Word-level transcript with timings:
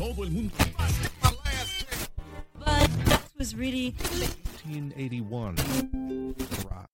Todo 0.00 0.24
el 0.24 0.30
mundo. 0.30 0.54
But 2.58 2.88
that 3.04 3.22
was 3.36 3.54
really 3.54 3.94
1981. 4.64 5.56
Rock. 6.70 6.89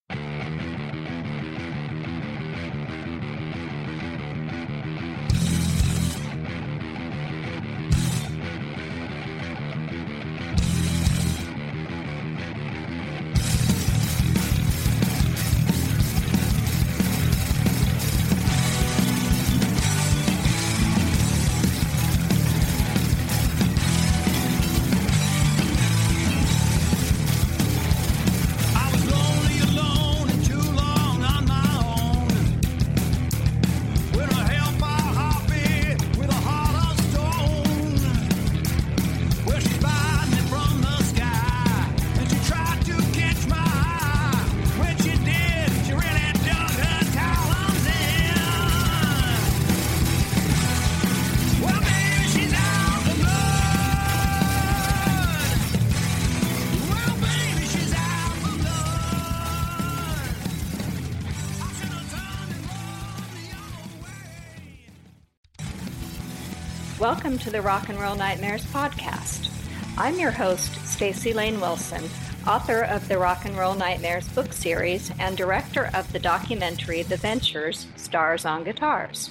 Welcome 67.36 67.52
to 67.52 67.58
the 67.58 67.68
Rock 67.68 67.90
and 67.90 68.00
Roll 68.00 68.14
Nightmares 68.14 68.64
podcast. 68.64 69.50
I'm 69.98 70.18
your 70.18 70.30
host, 70.30 70.72
Staci 70.86 71.34
Layne 71.34 71.60
Wilson, 71.60 72.02
author 72.46 72.80
of 72.80 73.06
the 73.08 73.18
Rock 73.18 73.44
and 73.44 73.54
Roll 73.58 73.74
Nightmares 73.74 74.26
book 74.28 74.54
series 74.54 75.12
and 75.18 75.36
director 75.36 75.90
of 75.92 76.10
the 76.14 76.18
documentary 76.18 77.02
The 77.02 77.18
Ventures 77.18 77.88
Stars 77.96 78.46
on 78.46 78.64
Guitars. 78.64 79.28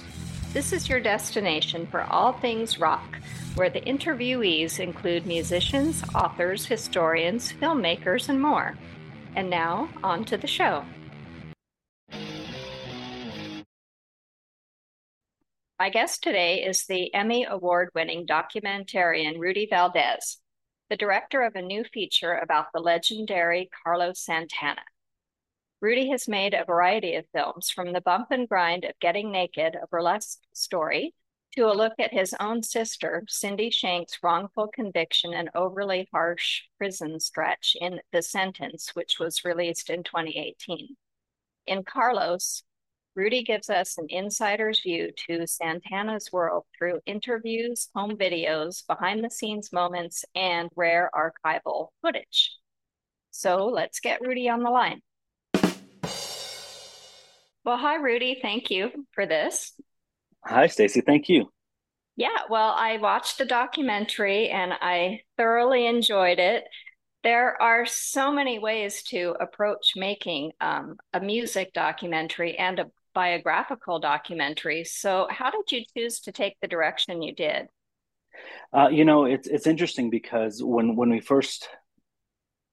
This 0.52 0.72
is 0.72 0.88
your 0.88 1.00
destination 1.00 1.84
for 1.88 2.02
all 2.02 2.32
things 2.32 2.78
rock, 2.78 3.16
where 3.56 3.70
the 3.70 3.80
interviewees 3.80 4.78
include 4.78 5.26
musicians, 5.26 6.04
authors, 6.14 6.66
historians, 6.66 7.52
filmmakers, 7.60 8.28
and 8.28 8.40
more. 8.40 8.78
And 9.34 9.50
now, 9.50 9.88
on 10.04 10.24
to 10.26 10.36
the 10.36 10.46
show. 10.46 10.84
My 15.78 15.90
guest 15.90 16.22
today 16.22 16.64
is 16.64 16.86
the 16.86 17.12
Emmy 17.12 17.44
Award 17.44 17.90
winning 17.94 18.26
documentarian 18.26 19.38
Rudy 19.38 19.66
Valdez, 19.68 20.38
the 20.88 20.96
director 20.96 21.42
of 21.42 21.54
a 21.54 21.60
new 21.60 21.84
feature 21.84 22.32
about 22.32 22.68
the 22.72 22.80
legendary 22.80 23.68
Carlos 23.84 24.18
Santana. 24.18 24.80
Rudy 25.82 26.08
has 26.08 26.28
made 26.28 26.54
a 26.54 26.64
variety 26.64 27.14
of 27.16 27.26
films 27.30 27.68
from 27.68 27.92
the 27.92 28.00
bump 28.00 28.28
and 28.30 28.48
grind 28.48 28.84
of 28.84 28.98
Getting 29.00 29.30
Naked, 29.30 29.74
a 29.74 29.86
burlesque 29.86 30.40
story, 30.54 31.14
to 31.54 31.70
a 31.70 31.76
look 31.76 31.92
at 31.98 32.10
his 32.10 32.34
own 32.40 32.62
sister, 32.62 33.24
Cindy 33.28 33.68
Shank's 33.68 34.22
wrongful 34.22 34.68
conviction 34.68 35.34
and 35.34 35.50
overly 35.54 36.08
harsh 36.10 36.62
prison 36.78 37.20
stretch 37.20 37.76
in 37.78 38.00
The 38.12 38.22
Sentence, 38.22 38.94
which 38.94 39.18
was 39.18 39.44
released 39.44 39.90
in 39.90 40.04
2018. 40.04 40.96
In 41.66 41.84
Carlos, 41.84 42.62
Rudy 43.16 43.42
gives 43.42 43.70
us 43.70 43.96
an 43.96 44.06
insider's 44.10 44.80
view 44.80 45.10
to 45.26 45.46
Santana's 45.46 46.30
world 46.30 46.64
through 46.76 47.00
interviews, 47.06 47.88
home 47.94 48.14
videos, 48.14 48.86
behind 48.86 49.24
the 49.24 49.30
scenes 49.30 49.72
moments, 49.72 50.22
and 50.34 50.68
rare 50.76 51.10
archival 51.14 51.88
footage. 52.02 52.54
So 53.30 53.68
let's 53.68 54.00
get 54.00 54.20
Rudy 54.20 54.50
on 54.50 54.62
the 54.62 54.68
line. 54.68 55.00
Well, 57.64 57.78
hi, 57.78 57.96
Rudy. 57.96 58.38
Thank 58.40 58.70
you 58.70 58.90
for 59.12 59.24
this. 59.24 59.72
Hi, 60.44 60.66
Staci. 60.66 61.04
Thank 61.04 61.30
you. 61.30 61.50
Yeah, 62.16 62.42
well, 62.50 62.74
I 62.76 62.98
watched 62.98 63.38
the 63.38 63.46
documentary 63.46 64.50
and 64.50 64.74
I 64.74 65.22
thoroughly 65.38 65.86
enjoyed 65.86 66.38
it. 66.38 66.64
There 67.24 67.60
are 67.60 67.86
so 67.86 68.30
many 68.30 68.58
ways 68.58 69.02
to 69.04 69.34
approach 69.40 69.94
making 69.96 70.52
um, 70.60 70.96
a 71.12 71.20
music 71.20 71.72
documentary 71.72 72.56
and 72.56 72.78
a 72.78 72.90
biographical 73.16 73.98
documentary. 73.98 74.84
So, 74.84 75.26
how 75.30 75.50
did 75.50 75.72
you 75.72 75.84
choose 75.96 76.20
to 76.20 76.32
take 76.32 76.56
the 76.60 76.68
direction 76.68 77.22
you 77.22 77.34
did? 77.34 77.68
Uh, 78.72 78.88
you 78.88 79.04
know, 79.04 79.24
it's 79.24 79.48
it's 79.48 79.66
interesting 79.66 80.10
because 80.10 80.62
when 80.62 80.96
when 80.96 81.10
we 81.10 81.20
first 81.20 81.68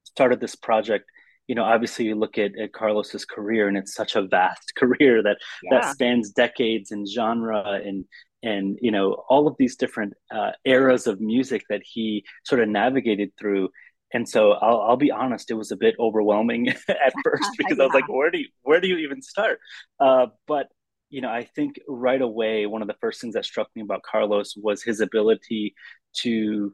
started 0.06 0.40
this 0.40 0.56
project, 0.56 1.06
you 1.48 1.56
know, 1.56 1.64
obviously 1.64 2.06
you 2.06 2.16
look 2.16 2.38
at, 2.38 2.58
at 2.60 2.74
Carlos's 2.74 3.26
career 3.26 3.68
and 3.68 3.78
it's 3.78 3.94
such 3.96 4.16
a 4.16 4.22
vast 4.24 4.74
career 4.78 5.24
that 5.24 5.38
Yeah. 5.62 5.80
that 5.82 5.86
spans 5.86 6.32
decades 6.32 6.92
and 6.92 7.08
genre 7.08 7.80
and 7.84 8.06
and 8.42 8.78
you 8.82 8.92
know 8.92 9.14
all 9.30 9.48
of 9.48 9.56
these 9.58 9.76
different 9.78 10.14
uh, 10.32 10.52
eras 10.66 11.08
of 11.08 11.22
music 11.22 11.64
that 11.70 11.82
he 11.84 12.26
sort 12.46 12.62
of 12.62 12.70
navigated 12.70 13.32
through. 13.40 13.70
And 14.14 14.28
so 14.30 14.52
I'll, 14.52 14.82
I'll 14.82 14.98
be 14.98 15.12
honest, 15.12 15.52
it 15.52 15.56
was 15.56 15.72
a 15.72 15.76
bit 15.76 15.96
overwhelming 16.00 16.70
at 16.88 17.14
first 17.24 17.50
because 17.58 17.80
I 17.80 17.84
was 17.84 17.94
like, 17.94 18.08
where 18.08 18.32
do 18.32 18.40
you 18.40 18.48
where 18.62 18.80
do 18.80 18.88
you 18.88 18.98
even 18.98 19.22
start? 19.22 19.60
Uh, 20.00 20.28
but 20.48 20.68
you 21.10 21.22
know, 21.22 21.30
I 21.30 21.44
think 21.56 21.80
right 21.88 22.22
away 22.22 22.66
one 22.66 22.82
of 22.82 22.88
the 22.88 22.96
first 23.00 23.22
things 23.22 23.36
that 23.36 23.46
struck 23.46 23.70
me 23.76 23.84
about 23.84 24.02
Carlos 24.04 24.56
was 24.58 24.82
his 24.82 25.00
ability 25.00 25.76
to 26.18 26.74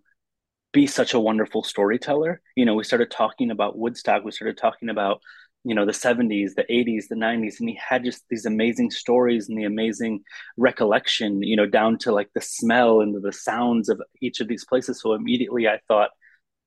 be 0.71 0.87
such 0.87 1.13
a 1.13 1.19
wonderful 1.19 1.63
storyteller. 1.63 2.41
You 2.55 2.65
know, 2.65 2.75
we 2.75 2.83
started 2.83 3.11
talking 3.11 3.51
about 3.51 3.77
Woodstock, 3.77 4.23
we 4.23 4.31
started 4.31 4.57
talking 4.57 4.89
about, 4.89 5.19
you 5.63 5.75
know, 5.75 5.85
the 5.85 5.93
70s, 5.93 6.53
the 6.55 6.65
80s, 6.69 7.07
the 7.09 7.15
90s, 7.15 7.59
and 7.59 7.67
he 7.67 7.77
had 7.89 8.03
just 8.03 8.23
these 8.29 8.45
amazing 8.45 8.91
stories 8.91 9.49
and 9.49 9.57
the 9.57 9.65
amazing 9.65 10.21
recollection, 10.57 11.41
you 11.43 11.55
know, 11.57 11.65
down 11.65 11.97
to 11.99 12.13
like 12.13 12.29
the 12.33 12.41
smell 12.41 13.01
and 13.01 13.21
the 13.21 13.33
sounds 13.33 13.89
of 13.89 14.01
each 14.21 14.39
of 14.39 14.47
these 14.47 14.63
places. 14.65 15.01
So 15.01 15.13
immediately 15.13 15.67
I 15.67 15.79
thought, 15.87 16.11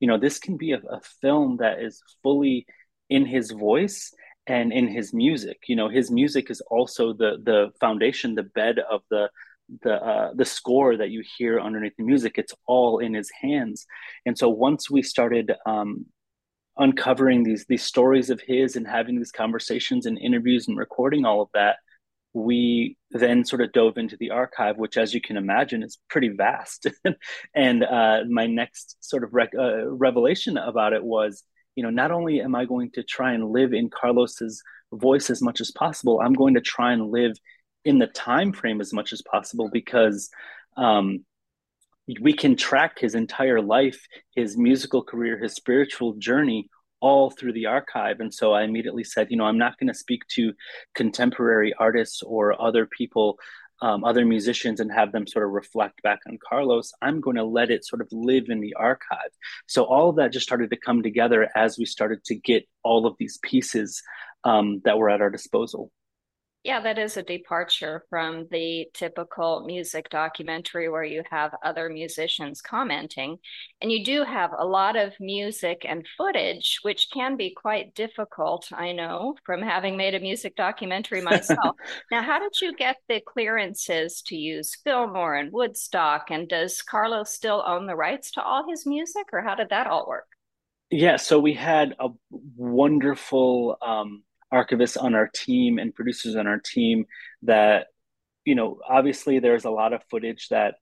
you 0.03 0.07
know, 0.07 0.17
this 0.17 0.37
can 0.37 0.57
be 0.57 0.73
a, 0.73 0.79
a 0.79 0.99
film 1.21 1.55
that 1.61 1.81
is 1.81 2.03
fully 2.23 2.65
in 3.09 3.25
his 3.25 3.51
voice 3.51 4.13
and 4.47 4.73
in 4.73 4.89
his 4.89 5.13
music. 5.13 5.59
You 5.69 5.77
know, 5.77 5.87
his 5.87 6.11
music 6.11 6.51
is 6.51 6.59
also 6.69 7.13
the 7.13 7.37
the 7.41 7.71
foundation, 7.79 8.35
the 8.35 8.43
bed 8.43 8.79
of 8.79 8.99
the 9.09 9.29
the 9.81 9.93
uh, 9.93 10.31
the 10.35 10.43
score 10.43 10.97
that 10.97 11.11
you 11.11 11.23
hear 11.37 11.57
underneath 11.57 11.95
the 11.97 12.03
music. 12.03 12.33
It's 12.35 12.53
all 12.67 12.99
in 12.99 13.13
his 13.13 13.31
hands. 13.31 13.85
And 14.25 14.37
so 14.37 14.49
once 14.49 14.91
we 14.91 15.01
started 15.03 15.53
um, 15.65 16.05
uncovering 16.75 17.43
these 17.43 17.65
these 17.69 17.83
stories 17.83 18.29
of 18.29 18.41
his 18.41 18.75
and 18.75 18.85
having 18.85 19.19
these 19.19 19.31
conversations 19.31 20.05
and 20.05 20.17
interviews 20.19 20.67
and 20.67 20.77
recording 20.77 21.23
all 21.23 21.41
of 21.41 21.47
that, 21.53 21.77
we 22.33 22.97
then 23.11 23.45
sort 23.45 23.61
of 23.61 23.71
dove 23.71 23.97
into 23.97 24.17
the 24.17 24.31
archive, 24.31 24.77
which, 24.77 24.97
as 24.97 25.13
you 25.13 25.21
can 25.21 25.37
imagine, 25.37 25.83
is 25.83 25.99
pretty 26.09 26.29
vast. 26.29 26.87
and 27.55 27.83
uh, 27.83 28.21
my 28.27 28.47
next 28.47 28.97
sort 28.99 29.23
of 29.23 29.33
rec- 29.33 29.55
uh, 29.57 29.87
revelation 29.87 30.57
about 30.57 30.93
it 30.93 31.03
was, 31.03 31.43
you 31.75 31.83
know, 31.83 31.91
not 31.91 32.11
only 32.11 32.41
am 32.41 32.55
I 32.55 32.65
going 32.65 32.91
to 32.91 33.03
try 33.03 33.33
and 33.33 33.51
live 33.51 33.73
in 33.73 33.89
Carlos's 33.89 34.61
voice 34.91 35.29
as 35.29 35.41
much 35.41 35.61
as 35.61 35.71
possible, 35.71 36.21
I'm 36.23 36.33
going 36.33 36.55
to 36.55 36.61
try 36.61 36.93
and 36.93 37.11
live 37.11 37.33
in 37.85 37.99
the 37.99 38.07
time 38.07 38.51
frame 38.51 38.81
as 38.81 38.93
much 38.93 39.13
as 39.13 39.21
possible 39.21 39.69
because 39.71 40.29
um, 40.75 41.25
we 42.19 42.33
can 42.33 42.55
track 42.55 42.99
his 42.99 43.13
entire 43.13 43.61
life, 43.61 44.07
his 44.35 44.57
musical 44.57 45.03
career, 45.03 45.37
his 45.37 45.53
spiritual 45.53 46.13
journey 46.13 46.67
all 47.03 47.29
through 47.29 47.51
the 47.51 47.65
archive. 47.65 48.21
And 48.21 48.33
so 48.33 48.53
I 48.53 48.63
immediately 48.63 49.03
said, 49.03 49.27
you 49.29 49.35
know, 49.35 49.43
I'm 49.43 49.57
not 49.57 49.77
going 49.77 49.89
to 49.89 49.93
speak 49.93 50.25
to 50.29 50.53
contemporary 50.95 51.73
artists 51.77 52.23
or 52.23 52.59
other 52.59 52.85
people, 52.85 53.37
um, 53.81 54.05
other 54.05 54.25
musicians, 54.25 54.79
and 54.79 54.89
have 54.89 55.11
them 55.11 55.27
sort 55.27 55.43
of 55.45 55.51
reflect 55.51 56.01
back 56.01 56.19
on 56.25 56.39
Carlos. 56.47 56.93
I'm 57.01 57.19
going 57.19 57.35
to 57.35 57.43
let 57.43 57.69
it 57.69 57.85
sort 57.85 58.01
of 58.01 58.07
live 58.13 58.45
in 58.47 58.61
the 58.61 58.73
archive. 58.75 59.31
So 59.67 59.83
all 59.83 60.09
of 60.09 60.15
that 60.15 60.31
just 60.31 60.45
started 60.45 60.69
to 60.69 60.77
come 60.77 61.03
together 61.03 61.49
as 61.57 61.77
we 61.77 61.85
started 61.85 62.23
to 62.23 62.35
get 62.35 62.69
all 62.83 63.05
of 63.05 63.17
these 63.19 63.37
pieces 63.43 64.01
um, 64.45 64.81
that 64.85 64.97
were 64.97 65.09
at 65.09 65.19
our 65.19 65.29
disposal. 65.29 65.91
Yeah, 66.63 66.79
that 66.79 66.97
is 66.97 67.17
a 67.17 67.23
departure 67.23 68.05
from 68.09 68.47
the 68.49 68.87
typical 68.93 69.65
music 69.65 70.09
documentary 70.09 70.87
where 70.87 71.03
you 71.03 71.21
have 71.29 71.53
other 71.61 71.89
musicians 71.89 72.61
commenting. 72.61 73.39
And 73.81 73.91
you 73.91 74.05
do 74.05 74.23
have 74.23 74.51
a 74.57 74.65
lot 74.65 74.95
of 74.95 75.11
music 75.19 75.85
and 75.85 76.07
footage, 76.17 76.79
which 76.83 77.09
can 77.13 77.35
be 77.35 77.53
quite 77.53 77.93
difficult, 77.95 78.69
I 78.71 78.93
know, 78.93 79.35
from 79.45 79.61
having 79.61 79.97
made 79.97 80.15
a 80.15 80.21
music 80.21 80.55
documentary 80.55 81.19
myself. 81.19 81.75
now, 82.11 82.21
how 82.21 82.39
did 82.39 82.53
you 82.61 82.73
get 82.73 82.95
the 83.09 83.19
clearances 83.19 84.21
to 84.27 84.37
use 84.37 84.77
Fillmore 84.85 85.35
and 85.35 85.51
Woodstock? 85.51 86.31
And 86.31 86.47
does 86.47 86.81
Carlos 86.81 87.29
still 87.29 87.61
own 87.67 87.87
the 87.87 87.95
rights 87.97 88.31
to 88.31 88.41
all 88.41 88.69
his 88.69 88.85
music, 88.85 89.25
or 89.33 89.41
how 89.41 89.55
did 89.55 89.71
that 89.71 89.87
all 89.87 90.07
work? 90.07 90.27
Yeah, 90.89 91.17
so 91.17 91.39
we 91.39 91.55
had 91.55 91.93
a 91.99 92.07
wonderful 92.31 93.77
um, 93.81 94.23
archivists 94.53 95.01
on 95.01 95.15
our 95.15 95.27
team 95.27 95.79
and 95.79 95.95
producers 95.95 96.35
on 96.35 96.47
our 96.47 96.59
team 96.59 97.05
that 97.41 97.87
you 98.45 98.55
know 98.55 98.79
obviously 98.87 99.39
there's 99.39 99.65
a 99.65 99.69
lot 99.71 99.93
of 99.93 100.03
footage 100.09 100.49
that 100.49 100.75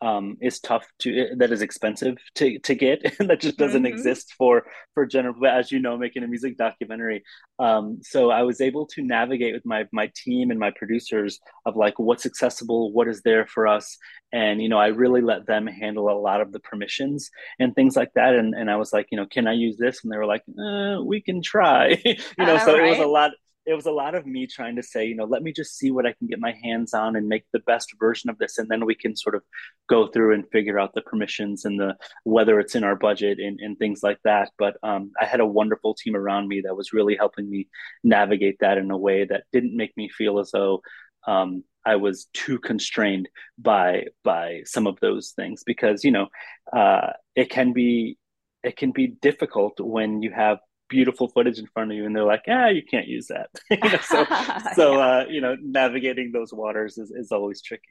um, 0.00 0.36
is 0.40 0.60
tough 0.60 0.86
to 1.00 1.28
that 1.36 1.52
is 1.52 1.62
expensive 1.62 2.16
to 2.34 2.58
to 2.60 2.74
get 2.74 3.00
and 3.18 3.30
that 3.30 3.40
just 3.40 3.56
doesn't 3.56 3.84
mm-hmm. 3.84 3.94
exist 3.94 4.34
for 4.36 4.64
for 4.92 5.06
general 5.06 5.34
But 5.38 5.54
as 5.54 5.72
you 5.72 5.78
know 5.78 5.96
making 5.96 6.24
a 6.24 6.28
music 6.28 6.56
documentary 6.56 7.22
um, 7.58 8.00
so 8.02 8.30
i 8.30 8.42
was 8.42 8.60
able 8.60 8.86
to 8.88 9.02
navigate 9.02 9.54
with 9.54 9.64
my 9.64 9.86
my 9.92 10.10
team 10.14 10.50
and 10.50 10.60
my 10.60 10.70
producers 10.70 11.38
of 11.64 11.76
like 11.76 11.98
what's 11.98 12.26
accessible 12.26 12.92
what 12.92 13.08
is 13.08 13.22
there 13.22 13.46
for 13.46 13.66
us 13.66 13.96
and 14.32 14.60
you 14.60 14.68
know 14.68 14.78
i 14.78 14.88
really 14.88 15.20
let 15.20 15.46
them 15.46 15.66
handle 15.66 16.10
a 16.10 16.18
lot 16.18 16.40
of 16.40 16.52
the 16.52 16.60
permissions 16.60 17.30
and 17.58 17.74
things 17.74 17.96
like 17.96 18.12
that 18.14 18.34
and, 18.34 18.54
and 18.54 18.70
i 18.70 18.76
was 18.76 18.92
like 18.92 19.06
you 19.10 19.16
know 19.16 19.26
can 19.26 19.46
i 19.46 19.52
use 19.52 19.76
this 19.78 20.02
and 20.02 20.12
they 20.12 20.18
were 20.18 20.26
like 20.26 20.42
uh, 20.60 21.02
we 21.02 21.20
can 21.20 21.40
try 21.40 21.88
you 22.04 22.16
know 22.38 22.56
uh, 22.56 22.64
so 22.64 22.74
right. 22.74 22.86
it 22.86 22.90
was 22.90 22.98
a 22.98 23.06
lot 23.06 23.30
it 23.66 23.74
was 23.74 23.86
a 23.86 23.90
lot 23.92 24.14
of 24.14 24.26
me 24.26 24.46
trying 24.46 24.76
to 24.76 24.82
say, 24.82 25.06
you 25.06 25.14
know, 25.14 25.24
let 25.24 25.42
me 25.42 25.52
just 25.52 25.76
see 25.76 25.90
what 25.90 26.06
I 26.06 26.12
can 26.12 26.26
get 26.26 26.38
my 26.38 26.52
hands 26.62 26.92
on 26.92 27.16
and 27.16 27.28
make 27.28 27.44
the 27.52 27.60
best 27.60 27.94
version 27.98 28.28
of 28.28 28.38
this. 28.38 28.58
And 28.58 28.68
then 28.68 28.84
we 28.84 28.94
can 28.94 29.16
sort 29.16 29.34
of 29.34 29.42
go 29.88 30.06
through 30.06 30.34
and 30.34 30.44
figure 30.50 30.78
out 30.78 30.92
the 30.94 31.00
permissions 31.00 31.64
and 31.64 31.80
the 31.80 31.96
whether 32.24 32.60
it's 32.60 32.74
in 32.74 32.84
our 32.84 32.96
budget 32.96 33.38
and, 33.38 33.58
and 33.60 33.78
things 33.78 34.02
like 34.02 34.18
that. 34.24 34.50
But 34.58 34.76
um, 34.82 35.12
I 35.20 35.24
had 35.24 35.40
a 35.40 35.46
wonderful 35.46 35.94
team 35.94 36.14
around 36.14 36.48
me 36.48 36.62
that 36.62 36.76
was 36.76 36.92
really 36.92 37.16
helping 37.16 37.48
me 37.48 37.68
navigate 38.02 38.58
that 38.60 38.78
in 38.78 38.90
a 38.90 38.98
way 38.98 39.24
that 39.24 39.44
didn't 39.52 39.76
make 39.76 39.96
me 39.96 40.08
feel 40.08 40.38
as 40.38 40.50
though 40.50 40.82
um, 41.26 41.64
I 41.86 41.96
was 41.96 42.28
too 42.32 42.58
constrained 42.58 43.28
by 43.58 44.06
by 44.22 44.62
some 44.64 44.86
of 44.86 44.98
those 45.00 45.32
things 45.36 45.62
because 45.64 46.04
you 46.04 46.10
know 46.10 46.28
uh, 46.72 47.12
it 47.34 47.50
can 47.50 47.72
be 47.72 48.18
it 48.62 48.76
can 48.76 48.90
be 48.90 49.08
difficult 49.08 49.78
when 49.80 50.22
you 50.22 50.30
have 50.30 50.58
beautiful 50.88 51.28
footage 51.28 51.58
in 51.58 51.66
front 51.66 51.90
of 51.90 51.96
you 51.96 52.04
and 52.06 52.14
they're 52.14 52.24
like 52.24 52.44
ah 52.48 52.68
you 52.68 52.82
can't 52.82 53.06
use 53.06 53.28
that. 53.28 53.50
You 53.70 53.90
know, 53.90 53.98
so 54.02 54.24
so 54.74 54.96
yeah. 54.96 55.06
uh, 55.06 55.24
you 55.28 55.40
know 55.40 55.56
navigating 55.60 56.32
those 56.32 56.52
waters 56.52 56.98
is, 56.98 57.10
is 57.10 57.32
always 57.32 57.62
tricky. 57.62 57.82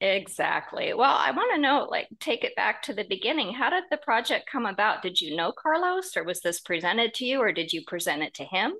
Exactly. 0.00 0.94
Well 0.94 1.16
i 1.16 1.30
want 1.30 1.54
to 1.54 1.60
know 1.60 1.88
like 1.90 2.08
take 2.20 2.44
it 2.44 2.54
back 2.56 2.82
to 2.82 2.94
the 2.94 3.04
beginning. 3.08 3.52
How 3.52 3.70
did 3.70 3.84
the 3.90 3.96
project 3.96 4.48
come 4.50 4.66
about? 4.66 5.02
Did 5.02 5.20
you 5.20 5.36
know 5.36 5.52
carlos 5.52 6.16
or 6.16 6.24
was 6.24 6.40
this 6.40 6.60
presented 6.60 7.14
to 7.14 7.24
you 7.24 7.40
or 7.40 7.52
did 7.52 7.72
you 7.72 7.82
present 7.86 8.22
it 8.22 8.34
to 8.34 8.44
him? 8.44 8.74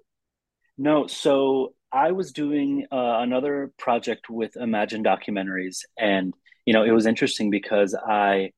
No 0.76 1.06
so 1.06 1.74
i 1.90 2.12
was 2.12 2.32
doing 2.32 2.86
uh, 2.92 3.18
another 3.20 3.72
project 3.78 4.28
with 4.28 4.56
imagine 4.56 5.02
documentaries 5.02 5.78
and 5.98 6.34
you 6.66 6.74
know 6.74 6.84
it 6.84 6.90
was 6.90 7.06
interesting 7.06 7.48
because 7.50 7.94
i 8.06 8.50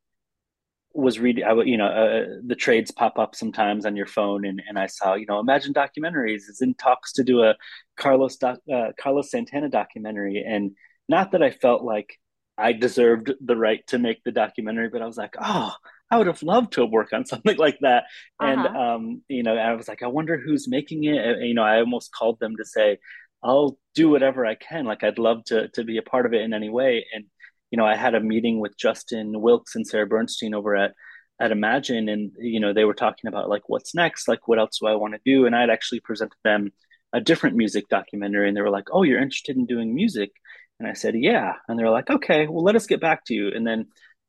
was 0.93 1.19
reading, 1.19 1.45
I 1.45 1.53
you 1.63 1.77
know, 1.77 1.87
uh, 1.87 2.25
the 2.45 2.57
trades 2.57 2.91
pop 2.91 3.19
up 3.19 3.35
sometimes 3.35 3.87
on 3.87 3.97
your 3.97 4.07
phone, 4.07 4.45
and, 4.45 4.63
and 4.69 4.79
I 4.79 4.87
saw, 4.87 5.15
you 5.15 5.27
know, 5.27 5.39
Imagine 5.39 5.73
Documentaries 5.73 6.49
is 6.49 6.61
in 6.61 6.75
talks 6.75 7.13
to 7.15 7.25
do 7.25 7.43
a 7.43 7.55
Carlos 7.97 8.37
doc, 8.37 8.59
uh, 8.73 8.89
Carlos 8.99 9.31
Santana 9.31 9.69
documentary, 9.69 10.45
and 10.47 10.73
not 11.09 11.33
that 11.33 11.43
I 11.43 11.51
felt 11.51 11.83
like 11.83 12.19
I 12.59 12.73
deserved 12.73 13.33
the 13.41 13.57
right 13.57 13.87
to 13.89 13.99
make 13.99 14.23
the 14.25 14.33
documentary, 14.33 14.89
but 14.89 15.03
I 15.03 15.07
was 15.07 15.17
like, 15.17 15.35
oh, 15.41 15.73
I 16.11 16.19
would 16.19 16.27
have 16.27 16.43
loved 16.43 16.73
to 16.73 16.85
work 16.85 17.13
on 17.13 17.25
something 17.27 17.57
like 17.57 17.79
that, 17.83 18.05
uh-huh. 18.41 18.47
and 18.47 18.77
um, 18.77 19.23
you 19.29 19.43
know, 19.43 19.57
I 19.57 19.75
was 19.75 19.89
like, 19.89 20.03
I 20.03 20.09
wonder 20.09 20.39
who's 20.39 20.69
making 20.69 21.05
it. 21.05 21.41
You 21.41 21.55
know, 21.55 21.65
I 21.65 21.79
almost 21.81 22.13
called 22.13 22.41
them 22.41 22.57
to 22.57 22.65
say, 22.65 22.99
I'll 23.43 23.79
do 23.95 24.11
whatever 24.11 24.45
I 24.45 24.55
can. 24.57 24.85
Like, 24.85 25.05
I'd 25.05 25.19
love 25.19 25.45
to 25.47 25.69
to 25.69 25.85
be 25.85 25.99
a 25.99 26.03
part 26.03 26.27
of 26.27 26.35
it 26.35 26.43
in 26.43 26.53
any 26.53 26.69
way, 26.69 27.07
and 27.15 27.27
you 27.70 27.76
know, 27.78 27.87
I 27.87 27.96
had 27.96 28.14
a 28.14 28.20
meeting 28.20 28.61
with 28.61 28.76
Justin 28.76 29.40
Wilkes 29.40 29.76
and 29.76 29.87
Sarah 29.87 30.06
Bernstein 30.06 30.55
over 30.55 30.76
at 30.76 30.94
at 31.40 31.52
Imagine, 31.52 32.08
and 32.08 32.32
you 32.38 32.61
know, 32.61 32.72
they 32.72 32.84
were 32.84 32.94
talking 32.94 33.28
about 33.28 33.49
like 33.49 33.69
what's 33.69 33.94
next, 33.94 34.28
like 34.28 34.46
what 34.46 34.58
else 34.58 34.78
do 34.78 34.87
I 34.87 34.94
want 34.96 35.14
to 35.14 35.20
do, 35.25 35.46
and 35.46 35.56
I'd 35.56 35.70
actually 35.70 36.00
presented 36.00 36.37
them 36.44 36.72
a 37.12 37.20
different 37.20 37.56
music 37.56 37.88
documentary, 37.88 38.49
and 38.49 38.56
they 38.56 38.62
were 38.62 38.70
like, 38.70 38.88
"Oh, 38.93 39.02
you're 39.02 39.22
interested 39.22 39.56
in 39.56 39.67
doing 39.67 39.94
music?" 39.94 40.32
And 40.78 40.88
I 40.88 40.93
said, 40.94 41.14
"Yeah," 41.17 41.55
and 41.69 41.78
they 41.78 41.84
were 41.84 41.90
like, 41.90 42.11
"Okay, 42.11 42.46
well, 42.46 42.64
let 42.64 42.76
us 42.76 42.87
get 42.87 43.00
back 43.00 43.25
to 43.26 43.34
you." 43.34 43.49
And 43.55 43.67
then 43.67 43.87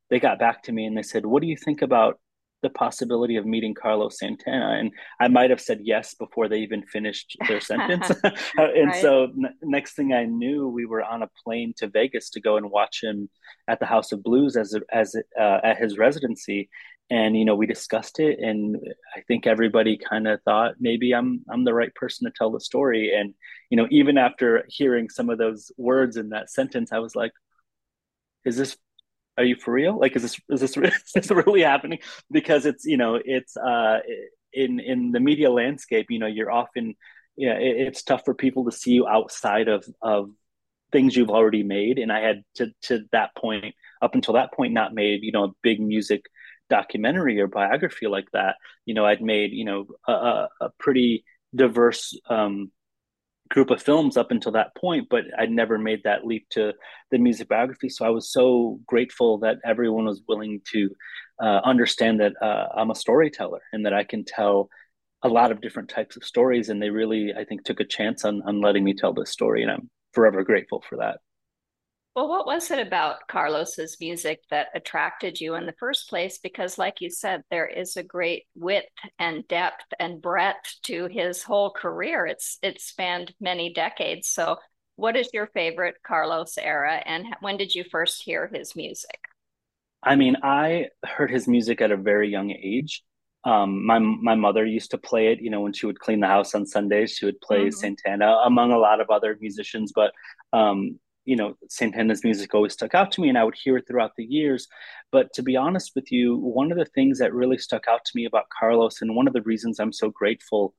they 0.10 0.20
got 0.20 0.40
back 0.40 0.64
to 0.64 0.72
me 0.72 0.86
and 0.86 0.98
they 0.98 1.04
said, 1.04 1.26
"What 1.26 1.42
do 1.42 1.48
you 1.48 1.58
think 1.58 1.82
about 1.82 2.20
the 2.62 2.70
possibility 2.70 3.36
of 3.36 3.46
meeting 3.46 3.74
Carlos 3.74 4.20
Santana. 4.20 4.78
And 4.80 4.92
I 5.20 5.28
might 5.28 5.50
have 5.50 5.62
said 5.62 5.82
yes 5.84 6.14
before 6.14 6.48
they 6.48 6.60
even 6.60 6.84
finished 6.84 7.36
their 7.48 7.60
sentence. 7.72 8.10
and 8.58 8.90
right. 8.90 9.02
so 9.02 9.24
n- 9.24 9.56
next 9.64 9.94
thing 9.94 10.14
I 10.14 10.26
knew, 10.26 10.68
we 10.68 10.86
were 10.86 11.04
on 11.04 11.24
a 11.24 11.30
plane 11.44 11.74
to 11.78 11.88
Vegas 11.88 12.30
to 12.32 12.42
go 12.42 12.58
and 12.58 12.72
watch 12.72 13.04
him 13.04 13.30
at 13.68 13.80
the 13.80 13.86
House 13.86 14.12
of 14.12 14.24
Blues 14.24 14.56
as 14.56 14.76
as 14.92 15.16
uh, 15.40 15.60
at 15.64 15.78
his 15.78 15.98
residency. 15.98 16.70
And 17.10 17.36
you 17.36 17.44
know, 17.44 17.56
we 17.56 17.66
discussed 17.66 18.20
it, 18.20 18.40
and 18.40 18.78
I 19.16 19.22
think 19.22 19.46
everybody 19.46 19.98
kind 19.98 20.28
of 20.28 20.42
thought 20.44 20.76
maybe 20.80 21.14
I'm 21.14 21.42
I'm 21.50 21.66
the 21.66 21.74
right 21.74 21.94
person 21.94 22.26
to 22.26 22.34
tell 22.36 22.52
the 22.52 22.62
story. 22.62 23.14
And 23.14 23.34
you 23.70 23.76
know, 23.76 23.88
even 23.92 24.18
after 24.18 24.64
hearing 24.70 25.10
some 25.10 25.30
of 25.30 25.38
those 25.38 25.72
words 25.78 26.16
in 26.16 26.30
that 26.30 26.50
sentence, 26.50 26.94
I 26.94 27.00
was 27.00 27.16
like, 27.16 27.34
"Is 28.46 28.56
this 28.56 28.78
are 29.38 29.44
you 29.44 29.56
for 29.56 29.74
real? 29.74 30.00
Like, 30.00 30.16
is 30.16 30.22
this 30.22 30.40
is 30.50 30.62
this, 30.62 30.78
is 30.78 31.12
this 31.14 31.32
really 31.32 31.62
happening? 31.62 32.00
Because 32.30 32.66
it's 32.66 32.86
you 32.86 32.98
know 32.98 33.20
it's 33.24 33.56
uh 33.58 34.00
in 34.54 34.80
in 34.80 35.12
the 35.12 35.20
media 35.20 35.52
landscape, 35.52 36.08
you 36.10 36.20
know, 36.20 36.28
you're 36.28 36.52
often 36.52 36.96
yeah, 37.38 37.54
it, 37.54 37.88
it's 37.88 38.04
tough 38.04 38.24
for 38.26 38.34
people 38.34 38.66
to 38.66 38.72
see 38.72 38.92
you 38.92 39.08
outside 39.08 39.68
of 39.68 39.86
of 40.02 40.30
things 40.92 41.16
you've 41.16 41.30
already 41.30 41.64
made. 41.64 41.98
And 41.98 42.12
I 42.12 42.20
had 42.20 42.44
to 42.56 42.72
to 42.84 43.06
that 43.12 43.36
point 43.36 43.76
up 44.02 44.16
until 44.16 44.34
that 44.36 44.54
point 44.54 44.74
not 44.74 44.94
made 44.94 45.24
you 45.24 45.32
know 45.32 45.46
a 45.46 45.54
big 45.62 45.80
music 45.80 46.26
documentary 46.70 47.40
or 47.40 47.48
biography 47.48 48.08
like 48.08 48.32
that. 48.34 48.56
You 48.86 48.94
know, 48.94 49.06
I'd 49.06 49.22
made 49.22 49.52
you 49.52 49.66
know 49.66 49.88
a, 50.08 50.48
a 50.62 50.70
pretty 50.80 51.24
diverse 51.56 52.18
um, 52.30 52.72
group 53.52 53.70
of 53.70 53.82
films 53.82 54.18
up 54.18 54.32
until 54.32 54.54
that 54.54 54.74
point, 54.76 55.08
but 55.10 55.26
I'd 55.38 55.52
never 55.52 55.78
made 55.78 56.02
that 56.04 56.26
leap 56.26 56.48
to 56.52 56.74
the 57.12 57.18
music 57.18 57.50
biography. 57.50 57.90
So 57.90 58.06
I 58.06 58.10
was 58.10 58.32
so 58.32 58.80
grateful 58.88 59.40
that 59.40 59.58
everyone 59.66 60.06
was 60.06 60.22
willing 60.28 60.62
to 60.72 60.90
uh, 61.44 61.60
understand 61.64 62.22
that 62.22 62.34
uh, 62.42 62.70
I'm 62.76 62.92
a 62.92 62.96
storyteller 62.96 63.62
and 63.74 63.86
that 63.86 63.94
I 63.94 64.06
can 64.06 64.24
tell 64.24 64.70
a 65.22 65.28
lot 65.28 65.52
of 65.52 65.62
different 65.62 65.90
types 65.90 66.16
of 66.16 66.24
stories. 66.24 66.70
And 66.70 66.82
they 66.82 66.90
really, 66.90 67.34
I 67.38 67.44
think, 67.44 67.64
took 67.64 67.82
a 67.82 67.86
chance 67.86 68.24
on, 68.26 68.42
on 68.46 68.62
letting 68.62 68.84
me 68.84 68.94
tell 68.94 69.14
this 69.14 69.32
story. 69.32 69.62
And 69.62 69.72
I'm 69.72 69.90
forever 70.14 70.44
grateful 70.44 70.84
for 70.88 70.98
that. 70.98 71.20
Well, 72.16 72.28
what 72.28 72.46
was 72.46 72.70
it 72.72 72.86
about 72.86 73.28
Carlos's 73.30 73.96
music 74.02 74.42
that 74.50 74.68
attracted 74.76 75.40
you 75.40 75.56
in 75.56 75.66
the 75.66 75.76
first 75.80 76.10
place? 76.10 76.40
Because, 76.40 76.78
like 76.78 77.00
you 77.00 77.10
said, 77.10 77.44
there 77.50 77.68
is 77.68 77.96
a 77.96 78.04
great 78.04 78.44
width 78.54 78.88
and 79.18 79.48
depth 79.48 79.86
and 79.98 80.22
breadth 80.22 80.76
to 80.84 81.08
his 81.08 81.42
whole 81.42 81.72
career. 81.72 82.26
It's 82.26 82.58
it 82.62 82.82
spanned 82.82 83.34
many 83.40 83.72
decades. 83.72 84.30
So, 84.30 84.58
what 84.98 85.16
is 85.16 85.30
your 85.32 85.48
favorite 85.48 85.96
Carlos 86.06 86.58
era, 86.58 87.02
and 87.06 87.28
when 87.40 87.56
did 87.56 87.74
you 87.74 87.86
first 87.90 88.22
hear 88.24 88.52
his 88.54 88.76
music? 88.76 89.20
I 90.04 90.18
mean, 90.18 90.36
I 90.44 90.88
heard 91.06 91.32
his 91.32 91.48
music 91.48 91.80
at 91.80 91.92
a 91.92 91.98
very 91.98 92.30
young 92.30 92.52
age. 92.52 93.04
Um, 93.46 93.86
my 93.86 94.00
my 94.00 94.36
mother 94.36 94.66
used 94.66 94.92
to 94.92 94.98
play 94.98 95.32
it. 95.32 95.40
You 95.40 95.50
know, 95.50 95.62
when 95.62 95.72
she 95.72 95.86
would 95.86 96.00
clean 96.00 96.20
the 96.20 96.28
house 96.28 96.54
on 96.56 96.66
Sundays, 96.66 97.14
she 97.14 97.26
would 97.26 97.40
play 97.40 97.68
mm-hmm. 97.68 97.96
Santana 97.96 98.42
among 98.44 98.74
a 98.74 98.78
lot 98.78 99.00
of 99.00 99.10
other 99.10 99.38
musicians. 99.40 99.94
But 99.96 100.12
um, 100.52 101.00
you 101.26 101.36
know, 101.36 101.56
Santana's 101.70 102.24
music 102.24 102.54
always 102.54 102.74
stuck 102.74 102.96
out 102.96 103.12
to 103.12 103.22
me 103.22 103.30
and 103.30 103.38
I 103.38 103.44
would 103.44 103.56
hear 103.56 103.78
it 103.78 103.86
throughout 103.88 104.14
the 104.18 104.24
years. 104.24 104.68
But 105.12 105.32
to 105.34 105.44
be 105.44 105.56
honest 105.56 105.92
with 105.96 106.12
you, 106.12 106.38
one 106.38 106.72
of 106.72 106.78
the 106.78 106.86
things 106.86 107.20
that 107.20 107.34
really 107.34 107.58
stuck 107.58 107.88
out 107.88 108.04
to 108.06 108.12
me 108.16 108.26
about 108.26 108.50
Carlos 108.58 109.02
and 109.02 109.16
one 109.16 109.28
of 109.28 109.34
the 109.34 109.42
reasons 109.44 109.80
I'm 109.80 109.94
so 109.94 110.10
grateful 110.10 110.74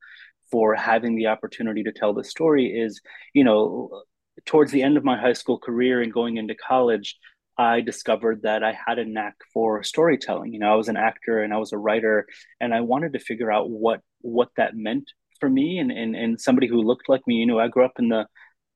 for 0.51 0.75
having 0.75 1.17
the 1.17 1.29
opportunity 1.29 1.83
to 1.85 1.93
tell 1.93 2.13
the 2.13 2.25
story 2.25 2.67
is, 2.67 3.01
you 3.35 3.45
know, 3.45 4.03
towards 4.45 4.73
the 4.73 4.83
end 4.83 4.97
of 4.97 5.05
my 5.05 5.19
high 5.19 5.33
school 5.33 5.59
career 5.59 6.03
and 6.03 6.13
going 6.13 6.37
into 6.37 6.55
college, 6.55 7.19
I 7.59 7.81
discovered 7.81 8.43
that 8.43 8.63
I 8.63 8.77
had 8.87 8.99
a 8.99 9.05
knack 9.05 9.37
for 9.53 9.83
storytelling. 9.83 10.53
You 10.53 10.59
know, 10.59 10.73
I 10.73 10.77
was 10.77 10.89
an 10.89 10.97
actor 10.97 11.43
and 11.43 11.53
I 11.53 11.59
was 11.59 11.73
a 11.73 11.79
writer 11.79 12.27
and 12.61 12.75
I 12.75 12.81
wanted 12.81 13.13
to 13.13 13.19
figure 13.19 13.53
out 13.53 13.71
what 13.71 14.01
what 14.21 14.49
that 14.57 14.77
meant 14.77 15.11
for 15.41 15.51
me 15.51 15.79
and, 15.79 15.91
and, 15.91 16.15
and 16.15 16.41
somebody 16.41 16.67
who 16.67 16.83
looked 16.83 17.09
like 17.09 17.27
me. 17.27 17.37
You 17.37 17.47
know, 17.47 17.59
I 17.59 17.69
grew 17.69 17.85
up 17.85 17.99
in 17.99 18.09
the 18.09 18.27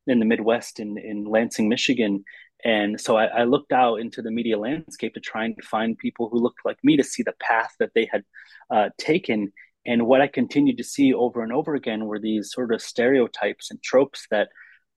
in 0.06 0.18
the 0.18 0.24
Midwest 0.24 0.80
in, 0.80 0.98
in 0.98 1.24
Lansing, 1.24 1.68
Michigan. 1.68 2.24
And 2.64 3.00
so 3.00 3.16
I, 3.16 3.26
I, 3.26 3.44
looked 3.44 3.72
out 3.72 3.96
into 3.96 4.22
the 4.22 4.30
media 4.30 4.58
landscape 4.58 5.14
to 5.14 5.20
try 5.20 5.44
and 5.44 5.54
find 5.62 5.96
people 5.98 6.30
who 6.30 6.38
looked 6.38 6.64
like 6.64 6.78
me 6.82 6.96
to 6.96 7.04
see 7.04 7.22
the 7.22 7.34
path 7.40 7.74
that 7.78 7.90
they 7.94 8.08
had 8.10 8.24
uh, 8.70 8.88
taken. 8.98 9.52
And 9.84 10.06
what 10.06 10.20
I 10.20 10.26
continued 10.26 10.78
to 10.78 10.84
see 10.84 11.12
over 11.12 11.42
and 11.42 11.52
over 11.52 11.74
again 11.74 12.06
were 12.06 12.18
these 12.18 12.50
sort 12.50 12.72
of 12.72 12.80
stereotypes 12.80 13.70
and 13.70 13.82
tropes 13.82 14.26
that 14.30 14.48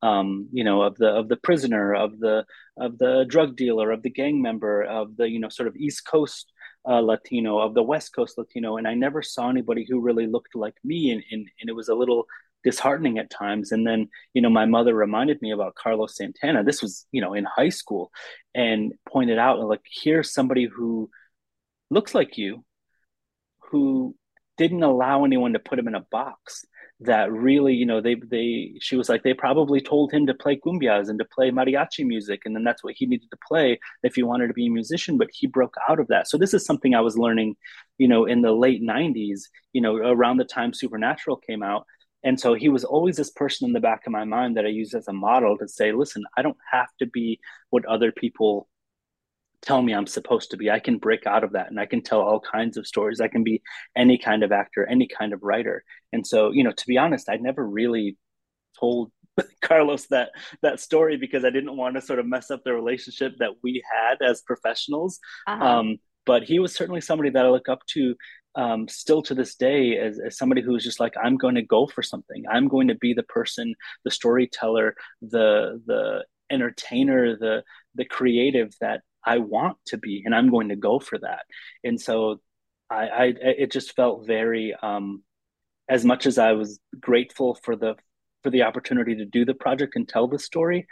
um, 0.01 0.47
you 0.51 0.63
know, 0.63 0.81
of 0.81 0.95
the 0.97 1.07
of 1.07 1.27
the 1.27 1.35
prisoner, 1.35 1.93
of 1.93 2.19
the 2.19 2.45
of 2.77 2.97
the 2.97 3.25
drug 3.27 3.55
dealer, 3.55 3.91
of 3.91 4.01
the 4.01 4.09
gang 4.09 4.41
member, 4.41 4.83
of 4.83 5.17
the 5.17 5.29
you 5.29 5.39
know 5.39 5.49
sort 5.49 5.67
of 5.67 5.75
East 5.75 6.07
Coast 6.07 6.51
uh, 6.87 7.01
Latino, 7.01 7.59
of 7.59 7.73
the 7.73 7.83
West 7.83 8.15
Coast 8.15 8.37
Latino, 8.37 8.77
and 8.77 8.87
I 8.87 8.93
never 8.93 9.21
saw 9.21 9.49
anybody 9.49 9.85
who 9.89 9.99
really 9.99 10.27
looked 10.27 10.55
like 10.55 10.75
me, 10.83 11.11
and 11.11 11.23
and, 11.31 11.47
and 11.59 11.69
it 11.69 11.75
was 11.75 11.89
a 11.89 11.95
little 11.95 12.25
disheartening 12.63 13.17
at 13.17 13.29
times. 13.29 13.71
And 13.71 13.85
then, 13.85 14.09
you 14.33 14.41
know, 14.41 14.49
my 14.49 14.65
mother 14.65 14.93
reminded 14.93 15.41
me 15.41 15.51
about 15.51 15.75
Carlos 15.75 16.15
Santana. 16.15 16.63
This 16.63 16.81
was, 16.81 17.05
you 17.11 17.21
know, 17.21 17.33
in 17.33 17.45
high 17.45 17.69
school 17.69 18.11
and 18.53 18.93
pointed 19.07 19.37
out, 19.37 19.59
like, 19.59 19.81
here's 20.01 20.33
somebody 20.33 20.65
who 20.65 21.09
looks 21.89 22.13
like 22.13 22.37
you, 22.37 22.63
who 23.71 24.15
didn't 24.57 24.83
allow 24.83 25.23
anyone 25.23 25.53
to 25.53 25.59
put 25.59 25.79
him 25.79 25.87
in 25.87 25.95
a 25.95 26.05
box 26.11 26.65
that 27.01 27.31
really, 27.31 27.73
you 27.73 27.85
know, 27.85 28.01
they 28.01 28.15
they 28.15 28.73
she 28.81 28.97
was 28.97 29.07
like 29.07 29.23
they 29.23 29.33
probably 29.33 29.79
told 29.79 30.11
him 30.11 30.27
to 30.27 30.33
play 30.33 30.57
cumbias 30.57 31.07
and 31.07 31.17
to 31.19 31.25
play 31.33 31.49
mariachi 31.49 32.05
music, 32.05 32.41
and 32.45 32.53
then 32.53 32.65
that's 32.65 32.83
what 32.83 32.93
he 32.97 33.05
needed 33.05 33.31
to 33.31 33.37
play 33.47 33.79
if 34.03 34.15
he 34.15 34.23
wanted 34.23 34.47
to 34.47 34.53
be 34.53 34.67
a 34.67 34.69
musician. 34.69 35.17
But 35.17 35.29
he 35.31 35.47
broke 35.47 35.75
out 35.87 35.99
of 35.99 36.07
that. 36.07 36.27
So 36.27 36.37
this 36.37 36.53
is 36.53 36.65
something 36.65 36.93
I 36.93 37.01
was 37.01 37.17
learning, 37.17 37.55
you 37.97 38.09
know, 38.09 38.25
in 38.25 38.41
the 38.41 38.51
late 38.51 38.81
'90s, 38.81 39.43
you 39.71 39.81
know, 39.81 39.95
around 39.95 40.37
the 40.37 40.43
time 40.43 40.73
Supernatural 40.73 41.37
came 41.37 41.63
out. 41.63 41.85
And 42.23 42.39
so 42.39 42.53
he 42.53 42.69
was 42.69 42.83
always 42.83 43.15
this 43.15 43.31
person 43.31 43.67
in 43.67 43.73
the 43.73 43.79
back 43.79 44.05
of 44.05 44.11
my 44.11 44.25
mind 44.25 44.57
that 44.57 44.65
I 44.65 44.69
used 44.69 44.93
as 44.93 45.07
a 45.07 45.13
model 45.13 45.57
to 45.57 45.67
say, 45.67 45.91
listen, 45.91 46.23
I 46.37 46.41
don't 46.41 46.57
have 46.71 46.89
to 46.99 47.05
be 47.05 47.39
what 47.69 47.85
other 47.85 48.11
people 48.11 48.67
tell 49.61 49.81
me 49.81 49.93
I'm 49.93 50.07
supposed 50.07 50.51
to 50.51 50.57
be. 50.57 50.69
I 50.69 50.79
can 50.79 50.97
break 50.97 51.25
out 51.25 51.43
of 51.43 51.53
that 51.53 51.69
and 51.69 51.79
I 51.79 51.85
can 51.85 52.01
tell 52.01 52.21
all 52.21 52.39
kinds 52.39 52.77
of 52.77 52.87
stories. 52.87 53.19
I 53.21 53.27
can 53.27 53.43
be 53.43 53.61
any 53.95 54.17
kind 54.17 54.43
of 54.43 54.51
actor, 54.51 54.85
any 54.85 55.07
kind 55.07 55.33
of 55.33 55.43
writer. 55.43 55.83
And 56.13 56.25
so, 56.25 56.51
you 56.51 56.63
know, 56.63 56.71
to 56.71 56.87
be 56.87 56.97
honest, 56.97 57.29
I 57.29 57.37
never 57.37 57.65
really 57.65 58.17
told 58.79 59.11
Carlos 59.61 60.07
that 60.07 60.29
that 60.61 60.79
story 60.79 61.17
because 61.17 61.43
I 61.45 61.49
didn't 61.49 61.75
want 61.75 61.95
to 61.95 62.01
sort 62.01 62.19
of 62.19 62.25
mess 62.25 62.51
up 62.51 62.63
the 62.63 62.73
relationship 62.73 63.33
that 63.39 63.51
we 63.63 63.83
had 63.91 64.21
as 64.21 64.41
professionals. 64.41 65.19
Uh-huh. 65.47 65.63
Um, 65.63 65.97
but 66.25 66.43
he 66.43 66.59
was 66.59 66.75
certainly 66.75 67.01
somebody 67.01 67.31
that 67.31 67.45
I 67.45 67.49
look 67.49 67.69
up 67.69 67.85
to 67.93 68.15
um, 68.59 68.87
still 68.87 69.21
to 69.21 69.33
this 69.33 69.55
day 69.55 69.97
as, 69.97 70.19
as 70.19 70.37
somebody 70.37 70.61
who's 70.61 70.83
just 70.83 70.99
like 70.99 71.13
i'm 71.23 71.37
going 71.37 71.55
to 71.55 71.61
go 71.61 71.87
for 71.87 72.03
something 72.03 72.43
i'm 72.51 72.67
going 72.67 72.87
to 72.87 72.95
be 72.95 73.13
the 73.13 73.23
person 73.23 73.73
the 74.03 74.11
storyteller 74.11 74.95
the 75.21 75.81
the 75.85 76.25
entertainer 76.51 77.37
the 77.37 77.63
the 77.95 78.05
creative 78.05 78.73
that 78.81 79.01
I 79.23 79.39
want 79.39 79.77
to 79.87 79.97
be, 79.97 80.23
and 80.25 80.33
I'm 80.33 80.49
going 80.49 80.69
to 80.69 80.75
go 80.75 80.99
for 80.99 81.17
that. 81.19 81.41
And 81.83 81.99
so, 81.99 82.39
I, 82.89 83.07
I 83.07 83.33
it 83.41 83.71
just 83.71 83.95
felt 83.95 84.25
very, 84.25 84.75
um, 84.81 85.23
as 85.87 86.05
much 86.05 86.25
as 86.25 86.37
I 86.37 86.53
was 86.53 86.79
grateful 86.99 87.55
for 87.55 87.75
the 87.75 87.95
for 88.43 88.49
the 88.49 88.63
opportunity 88.63 89.15
to 89.17 89.25
do 89.25 89.45
the 89.45 89.53
project 89.53 89.95
and 89.95 90.07
tell 90.07 90.27
the 90.27 90.39
story, 90.39 90.87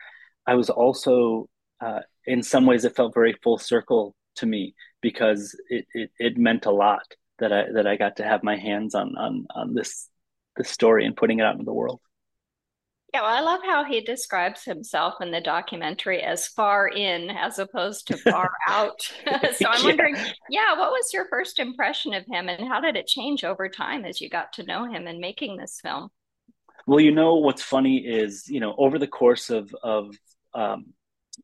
I 0.45 0.55
was 0.55 0.69
also, 0.69 1.49
uh, 1.81 2.01
in 2.25 2.43
some 2.43 2.65
ways, 2.65 2.83
it 2.85 2.95
felt 2.95 3.13
very 3.13 3.33
full 3.41 3.57
circle 3.57 4.15
to 4.35 4.45
me 4.45 4.75
because 5.01 5.55
it, 5.69 5.85
it, 5.93 6.11
it 6.19 6.37
meant 6.37 6.65
a 6.65 6.71
lot 6.71 7.05
that 7.39 7.51
I 7.51 7.71
that 7.73 7.87
I 7.87 7.95
got 7.95 8.17
to 8.17 8.23
have 8.23 8.43
my 8.43 8.57
hands 8.57 8.95
on 8.95 9.17
on 9.17 9.47
on 9.53 9.73
this 9.73 10.09
this 10.55 10.69
story 10.69 11.05
and 11.05 11.15
putting 11.15 11.39
it 11.39 11.43
out 11.43 11.53
into 11.53 11.65
the 11.65 11.73
world. 11.73 12.01
Yeah, 13.13 13.21
well, 13.21 13.31
I 13.31 13.39
love 13.39 13.61
how 13.65 13.85
he 13.85 14.01
describes 14.01 14.65
himself 14.65 15.15
in 15.21 15.31
the 15.31 15.39
documentary 15.39 16.21
as 16.21 16.47
far 16.47 16.89
in 16.89 17.29
as 17.29 17.57
opposed 17.57 18.07
to 18.07 18.17
far 18.17 18.51
out. 18.67 19.01
so 19.55 19.67
I'm 19.69 19.79
yeah. 19.79 19.83
wondering, 19.85 20.15
yeah, 20.49 20.77
what 20.77 20.91
was 20.91 21.13
your 21.13 21.25
first 21.29 21.57
impression 21.59 22.13
of 22.13 22.25
him 22.25 22.49
and 22.49 22.67
how 22.67 22.81
did 22.81 22.97
it 22.97 23.07
change 23.07 23.45
over 23.45 23.69
time 23.69 24.03
as 24.03 24.19
you 24.19 24.29
got 24.29 24.51
to 24.53 24.63
know 24.63 24.91
him 24.91 25.07
in 25.07 25.21
making 25.21 25.55
this 25.55 25.79
film? 25.81 26.09
Well, 26.85 26.99
you 26.99 27.11
know 27.11 27.35
what's 27.35 27.63
funny 27.63 27.97
is, 27.97 28.49
you 28.49 28.59
know, 28.59 28.75
over 28.77 28.99
the 28.99 29.07
course 29.07 29.49
of 29.49 29.73
of 29.83 30.13
um, 30.53 30.87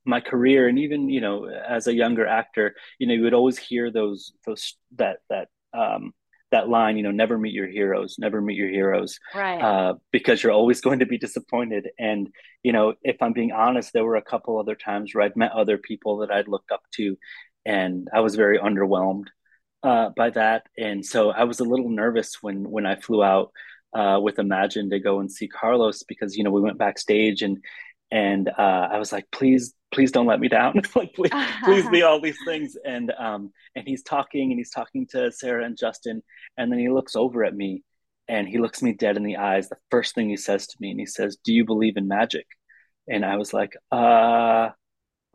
my 0.06 0.20
career 0.20 0.68
and 0.68 0.80
even, 0.80 1.10
you 1.10 1.22
know, 1.22 1.46
as 1.46 1.88
a 1.88 1.96
younger 1.96 2.28
actor, 2.28 2.76
you 3.00 3.08
know, 3.08 3.14
you 3.14 3.24
would 3.24 3.34
always 3.34 3.58
hear 3.58 3.90
those 3.90 4.34
those 4.46 4.76
that 4.96 5.20
that 5.30 5.48
um, 5.74 6.14
that 6.52 6.70
line, 6.70 6.98
you 6.98 7.04
know, 7.04 7.12
never 7.12 7.38
meet 7.38 7.54
your 7.54 7.68
heroes, 7.68 8.16
never 8.20 8.40
meet 8.40 8.58
your 8.58 8.70
heroes, 8.70 9.20
right? 9.34 9.62
Uh, 9.62 9.96
because 10.12 10.42
you're 10.42 10.52
always 10.52 10.82
going 10.82 11.00
to 11.00 11.06
be 11.06 11.18
disappointed. 11.18 11.90
And 12.00 12.30
you 12.64 12.72
know, 12.72 12.94
if 13.02 13.22
I'm 13.22 13.34
being 13.34 13.52
honest, 13.52 13.92
there 13.92 14.06
were 14.06 14.16
a 14.16 14.22
couple 14.22 14.60
other 14.60 14.76
times 14.76 15.14
where 15.14 15.26
I'd 15.26 15.36
met 15.36 15.52
other 15.52 15.78
people 15.78 16.18
that 16.18 16.32
I'd 16.32 16.48
looked 16.48 16.72
up 16.72 16.84
to, 16.96 17.18
and 17.66 18.08
I 18.14 18.22
was 18.22 18.36
very 18.36 18.60
underwhelmed 18.60 19.26
uh, 19.82 20.10
by 20.16 20.30
that. 20.32 20.68
And 20.78 21.06
so 21.06 21.32
I 21.32 21.44
was 21.44 21.60
a 21.60 21.66
little 21.66 21.90
nervous 21.90 22.38
when 22.42 22.70
when 22.70 22.86
I 22.86 22.96
flew 22.96 23.24
out 23.24 23.52
uh, 23.94 24.20
with 24.22 24.40
Imagine 24.40 24.90
to 24.92 25.00
go 25.00 25.20
and 25.20 25.32
see 25.32 25.48
Carlos 25.48 26.04
because 26.04 26.38
you 26.38 26.44
know 26.44 26.52
we 26.52 26.62
went 26.62 26.78
backstage 26.78 27.42
and 27.42 27.58
and 28.14 28.48
uh, 28.48 28.90
I 28.92 29.00
was 29.00 29.12
like, 29.12 29.26
please, 29.32 29.74
please 29.92 30.12
don't 30.12 30.28
let 30.28 30.40
me 30.40 30.48
down. 30.48 30.80
like, 30.96 31.16
please, 31.16 31.32
please 31.64 31.90
be 31.92 32.04
all 32.04 32.22
these 32.22 32.38
things. 32.46 32.78
And 32.86 33.12
um, 33.18 33.52
and 33.76 33.88
he's 33.88 34.04
talking 34.04 34.52
and 34.52 34.60
he's 34.60 34.70
talking 34.70 35.08
to 35.12 35.32
Sarah 35.32 35.66
and 35.66 35.76
Justin, 35.76 36.22
and 36.56 36.72
then 36.72 36.78
he 36.78 36.90
looks 36.90 37.16
over 37.16 37.44
at 37.44 37.56
me, 37.56 37.84
and 38.28 38.48
he 38.48 38.60
looks 38.60 38.84
me 38.84 38.94
dead 38.94 39.18
in 39.18 39.24
the 39.24 39.38
eyes. 39.38 39.68
The 39.68 39.78
first 39.90 40.14
thing 40.14 40.30
he 40.30 40.38
says 40.38 40.68
to 40.68 40.78
me, 40.80 40.92
and 40.92 41.00
he 41.00 41.08
says, 41.08 41.38
"Do 41.44 41.52
you 41.52 41.66
believe 41.66 41.98
in 41.98 42.08
magic?" 42.08 42.46
And 43.10 43.26
I 43.26 43.36
was 43.36 43.52
like, 43.52 43.76
uh. 43.92 44.70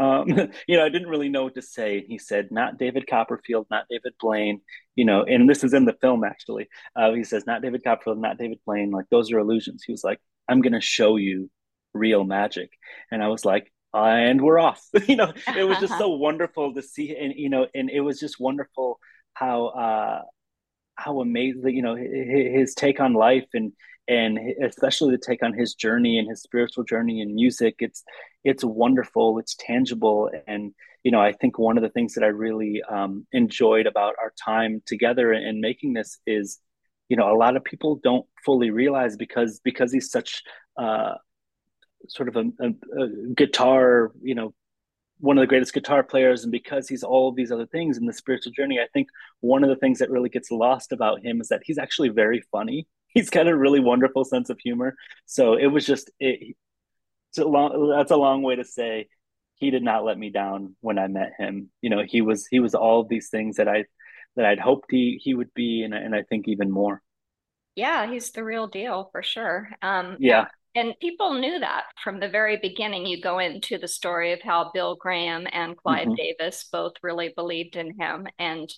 Um, 0.00 0.28
you 0.68 0.76
know, 0.76 0.84
I 0.84 0.90
didn't 0.90 1.08
really 1.08 1.28
know 1.28 1.42
what 1.42 1.56
to 1.56 1.62
say. 1.62 2.04
He 2.06 2.18
said, 2.18 2.52
"Not 2.52 2.78
David 2.78 3.08
Copperfield, 3.08 3.66
not 3.72 3.86
David 3.90 4.12
Blaine." 4.20 4.60
You 4.94 5.04
know, 5.04 5.24
and 5.24 5.50
this 5.50 5.64
is 5.64 5.74
in 5.74 5.86
the 5.86 5.96
film 6.00 6.22
actually. 6.22 6.68
Uh, 6.94 7.12
he 7.14 7.24
says, 7.24 7.44
"Not 7.44 7.62
David 7.62 7.82
Copperfield, 7.82 8.20
not 8.20 8.38
David 8.38 8.60
Blaine. 8.64 8.92
Like 8.92 9.06
those 9.10 9.32
are 9.32 9.40
illusions." 9.40 9.82
He 9.82 9.90
was 9.90 10.04
like, 10.04 10.20
"I'm 10.48 10.60
going 10.60 10.74
to 10.74 10.80
show 10.80 11.16
you 11.16 11.50
real 11.98 12.24
magic. 12.24 12.70
And 13.10 13.22
i 13.22 13.28
was 13.28 13.44
like 13.44 13.72
and 13.94 14.40
we're 14.40 14.58
off. 14.58 14.86
You 15.08 15.16
know 15.16 15.32
it 15.56 15.64
was 15.64 15.78
just 15.78 15.98
so 16.02 16.10
wonderful 16.10 16.74
to 16.74 16.82
see 16.82 17.16
and 17.16 17.34
you 17.36 17.48
know 17.48 17.66
and 17.74 17.90
it 17.90 18.00
was 18.00 18.20
just 18.20 18.38
wonderful 18.38 18.98
how 19.34 19.66
uh 19.68 20.22
how 20.96 21.20
amazing 21.20 21.74
you 21.76 21.82
know 21.82 21.96
his 21.96 22.74
take 22.74 23.00
on 23.00 23.14
life 23.14 23.46
and 23.54 23.72
and 24.08 24.38
especially 24.64 25.12
the 25.12 25.22
take 25.24 25.42
on 25.42 25.52
his 25.52 25.74
journey 25.74 26.18
and 26.18 26.28
his 26.28 26.40
spiritual 26.42 26.82
journey 26.82 27.20
in 27.20 27.34
music. 27.34 27.76
It's 27.80 28.02
it's 28.44 28.64
wonderful. 28.64 29.38
It's 29.38 29.54
tangible. 29.58 30.30
And 30.46 30.74
you 31.04 31.12
know 31.12 31.20
i 31.20 31.32
think 31.32 31.58
one 31.58 31.76
of 31.78 31.82
the 31.82 31.88
things 31.90 32.14
that 32.14 32.24
i 32.24 32.26
really 32.26 32.82
um, 32.90 33.26
enjoyed 33.32 33.86
about 33.86 34.14
our 34.20 34.32
time 34.44 34.82
together 34.84 35.32
and 35.32 35.60
making 35.60 35.92
this 35.92 36.18
is 36.26 36.58
you 37.08 37.16
know 37.16 37.32
a 37.32 37.36
lot 37.36 37.56
of 37.56 37.64
people 37.64 38.00
don't 38.02 38.26
fully 38.44 38.70
realize 38.70 39.16
because 39.16 39.60
because 39.64 39.92
he's 39.92 40.10
such 40.10 40.42
uh, 40.76 41.14
sort 42.08 42.28
of 42.28 42.36
a, 42.36 42.44
a, 42.60 43.02
a 43.02 43.08
guitar, 43.34 44.12
you 44.22 44.34
know, 44.34 44.54
one 45.20 45.36
of 45.36 45.42
the 45.42 45.48
greatest 45.48 45.74
guitar 45.74 46.02
players. 46.02 46.44
And 46.44 46.52
because 46.52 46.88
he's 46.88 47.02
all 47.02 47.28
of 47.28 47.36
these 47.36 47.50
other 47.50 47.66
things 47.66 47.98
in 47.98 48.06
the 48.06 48.12
spiritual 48.12 48.52
journey 48.52 48.78
i 48.78 48.86
think 48.92 49.08
one 49.40 49.62
of 49.64 49.70
the 49.70 49.76
things 49.76 49.98
that 49.98 50.10
really 50.10 50.28
gets 50.28 50.50
lost 50.50 50.92
about 50.92 51.24
him 51.24 51.40
is 51.40 51.48
that 51.48 51.62
he's 51.64 51.78
actually 51.78 52.08
very 52.08 52.42
funny. 52.52 52.86
He's 53.14 53.30
got 53.30 53.48
a 53.48 53.56
really 53.56 53.80
wonderful 53.80 54.24
sense 54.24 54.50
of 54.50 54.58
humor. 54.60 54.94
So 55.24 55.54
it 55.54 55.66
was 55.66 55.86
just 55.86 56.10
it, 56.20 56.54
it's 57.30 57.38
a 57.38 57.44
long, 57.44 57.88
that's 57.96 58.10
a 58.10 58.16
long 58.16 58.42
way 58.42 58.56
to 58.56 58.64
say 58.64 59.08
he 59.54 59.70
did 59.70 59.82
not 59.82 60.04
let 60.04 60.18
me 60.18 60.30
down 60.30 60.76
when 60.80 60.98
i 60.98 61.06
met 61.06 61.32
him. 61.38 61.70
You 61.80 61.90
know 61.90 62.02
he 62.06 62.20
was 62.20 62.46
he 62.46 62.60
was 62.60 62.74
all 62.74 63.00
of 63.00 63.08
these 63.08 63.30
things 63.30 63.56
that 63.56 63.66
i 63.66 63.86
that 64.36 64.44
i'd 64.44 64.60
hoped 64.60 64.90
he 64.90 65.18
he 65.22 65.34
would 65.34 65.52
be. 65.54 65.82
And, 65.82 65.94
and 65.94 66.14
i 66.14 66.22
think 66.22 66.48
even 66.48 66.70
more. 66.70 67.02
Yeah 67.74 68.06
he's 68.10 68.30
the 68.30 68.44
real 68.44 68.66
deal 68.66 69.08
for 69.10 69.22
sure. 69.22 69.70
Um 69.80 70.18
yeah 70.20 70.46
and 70.74 70.94
people 71.00 71.34
knew 71.34 71.58
that 71.58 71.84
from 72.02 72.20
the 72.20 72.28
very 72.28 72.58
beginning. 72.58 73.06
You 73.06 73.20
go 73.20 73.38
into 73.38 73.78
the 73.78 73.88
story 73.88 74.32
of 74.32 74.42
how 74.42 74.70
Bill 74.72 74.96
Graham 74.96 75.46
and 75.52 75.76
Clive 75.76 76.06
mm-hmm. 76.06 76.14
Davis 76.14 76.68
both 76.70 76.92
really 77.02 77.32
believed 77.34 77.76
in 77.76 77.98
him. 77.98 78.26
And 78.38 78.70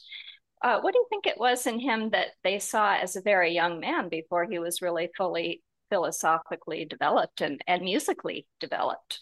uh, 0.62 0.80
what 0.80 0.92
do 0.92 0.98
you 0.98 1.06
think 1.08 1.26
it 1.26 1.38
was 1.38 1.66
in 1.66 1.78
him 1.78 2.10
that 2.10 2.28
they 2.44 2.58
saw 2.58 2.94
as 2.94 3.16
a 3.16 3.22
very 3.22 3.52
young 3.52 3.80
man 3.80 4.08
before 4.08 4.46
he 4.48 4.58
was 4.58 4.82
really 4.82 5.10
fully 5.16 5.62
philosophically 5.88 6.84
developed 6.84 7.40
and, 7.40 7.60
and 7.66 7.82
musically 7.82 8.46
developed? 8.60 9.20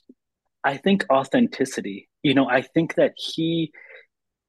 I 0.65 0.77
think 0.77 1.07
authenticity. 1.11 2.09
You 2.23 2.35
know, 2.35 2.49
I 2.49 2.63
think 2.63 2.97
that 2.97 3.15
he, 3.17 3.73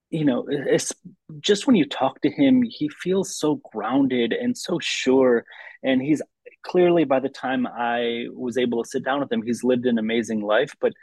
you 0.09 0.25
know, 0.25 0.45
it's 0.49 0.91
just 1.39 1.67
when 1.67 1.75
you 1.75 1.85
talk 1.85 2.21
to 2.21 2.29
him, 2.29 2.63
he 2.63 2.89
feels 2.89 3.37
so 3.37 3.61
grounded 3.71 4.33
and 4.33 4.57
so 4.57 4.79
sure. 4.79 5.45
And 5.83 6.01
he's 6.01 6.21
clearly 6.63 7.03
by 7.03 7.19
the 7.19 7.29
time 7.29 7.67
I 7.67 8.27
was 8.33 8.57
able 8.57 8.83
to 8.83 8.89
sit 8.89 9.03
down 9.03 9.19
with 9.19 9.31
him, 9.31 9.41
he's 9.41 9.63
lived 9.63 9.85
an 9.85 9.97
amazing 9.97 10.41
life. 10.41 10.73
But 10.79 10.93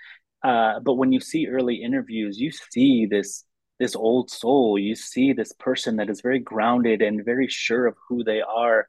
uh, 0.42 0.80
but 0.80 0.94
when 0.94 1.12
you 1.12 1.20
see 1.20 1.48
early 1.48 1.76
interviews, 1.76 2.38
you 2.38 2.50
see 2.50 3.06
this 3.06 3.44
this 3.78 3.96
old 3.96 4.30
soul. 4.30 4.78
You 4.78 4.94
see 4.94 5.32
this 5.32 5.52
person 5.52 5.96
that 5.96 6.10
is 6.10 6.20
very 6.20 6.38
grounded 6.38 7.02
and 7.02 7.25
very 7.25 7.48
sure 7.48 7.86
of 7.86 7.96
who 8.08 8.25
they 8.25 8.42
are, 8.42 8.88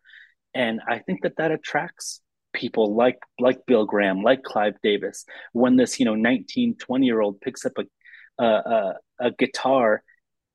and 0.53 0.81
I 0.88 1.00
think 1.00 1.24
that 1.24 1.38
that 1.38 1.51
attracts 1.51 2.21
people 2.53 2.95
like 2.95 3.19
like 3.39 3.65
Bill 3.65 3.86
Graham, 3.86 4.21
like 4.24 4.43
Clive 4.43 4.75
Davis. 4.83 5.25
When 5.53 5.77
this 5.77 6.00
you 6.00 6.05
know 6.05 6.15
19, 6.15 6.75
20 6.75 7.05
year 7.05 7.21
old 7.21 7.41
picks 7.41 7.65
up 7.65 7.74
a 7.77 8.43
a, 8.43 8.93
a 9.19 9.31
guitar 9.31 10.03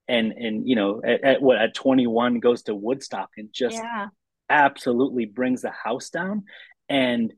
and 0.09 0.33
and 0.33 0.69
you 0.69 0.77
know 0.77 1.01
at, 1.05 1.25
at, 1.25 1.43
what 1.43 1.59
at 1.59 1.75
21 1.75 2.41
goes 2.41 2.63
to 2.65 2.75
Woodstock 2.75 3.31
and 3.37 3.49
just 3.53 3.77
yeah 3.77 4.09
absolutely 4.49 5.25
brings 5.25 5.63
the 5.63 5.71
house 5.71 6.11
down 6.11 6.45
and 6.89 7.33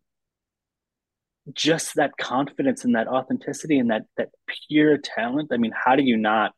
just 1.53 1.97
that 1.97 2.17
confidence 2.17 2.85
and 2.85 2.95
that 2.95 3.09
authenticity 3.09 3.79
and 3.79 3.91
that 3.91 4.05
that 4.17 4.31
pure 4.69 4.97
talent. 4.97 5.51
I 5.53 5.59
mean, 5.59 5.73
how 5.75 5.97
do 5.97 6.03
you 6.03 6.17
not 6.17 6.53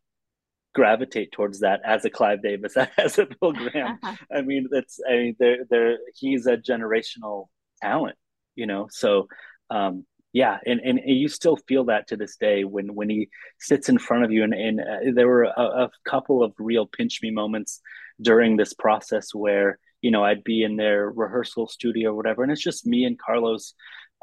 gravitate 0.74 1.32
towards 1.32 1.60
that 1.60 1.80
as 1.84 2.04
a 2.04 2.10
Clive 2.10 2.42
Davis, 2.42 2.76
as 2.98 3.18
a 3.18 3.26
Bill 3.26 3.52
Graham? 3.52 3.98
I 4.32 4.42
mean, 4.42 4.68
that's 4.70 5.00
I 5.08 5.12
mean, 5.12 5.36
there 5.38 5.58
there 5.68 5.98
he's 6.14 6.46
a 6.46 6.56
generational 6.56 7.48
talent, 7.82 8.16
you 8.54 8.66
know. 8.66 8.86
So 8.90 9.28
um, 9.70 10.06
yeah, 10.32 10.58
and, 10.66 10.80
and 10.80 11.00
you 11.04 11.28
still 11.28 11.56
feel 11.56 11.84
that 11.84 12.08
to 12.08 12.16
this 12.16 12.36
day 12.36 12.64
when 12.64 12.94
when 12.94 13.08
he 13.08 13.28
sits 13.58 13.88
in 13.88 13.98
front 13.98 14.24
of 14.24 14.30
you. 14.30 14.44
And, 14.44 14.54
and 14.54 14.80
uh, 14.80 15.12
there 15.14 15.26
were 15.26 15.44
a, 15.44 15.62
a 15.62 15.90
couple 16.06 16.42
of 16.42 16.52
real 16.58 16.86
pinch 16.86 17.20
me 17.22 17.30
moments 17.30 17.80
during 18.20 18.56
this 18.56 18.74
process 18.74 19.34
where 19.34 19.78
you 20.02 20.10
know 20.10 20.24
I'd 20.24 20.44
be 20.44 20.62
in 20.62 20.76
their 20.76 21.10
rehearsal 21.10 21.68
studio 21.68 22.10
or 22.10 22.14
whatever, 22.14 22.42
and 22.42 22.52
it's 22.52 22.62
just 22.62 22.86
me 22.86 23.04
and 23.04 23.18
Carlos 23.18 23.74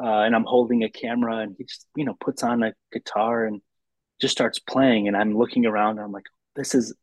uh, 0.01 0.21
and 0.21 0.35
I'm 0.35 0.45
holding 0.45 0.83
a 0.83 0.89
camera, 0.89 1.37
and 1.37 1.55
he 1.57 1.65
just 1.65 1.87
you 1.95 2.05
know 2.05 2.15
puts 2.19 2.43
on 2.43 2.63
a 2.63 2.73
guitar 2.91 3.45
and 3.45 3.61
just 4.19 4.31
starts 4.31 4.59
playing, 4.59 5.07
and 5.07 5.15
I'm 5.15 5.37
looking 5.37 5.65
around, 5.65 5.99
I'm 5.99 6.11
like, 6.11 6.25
this 6.55 6.73
is 6.75 6.95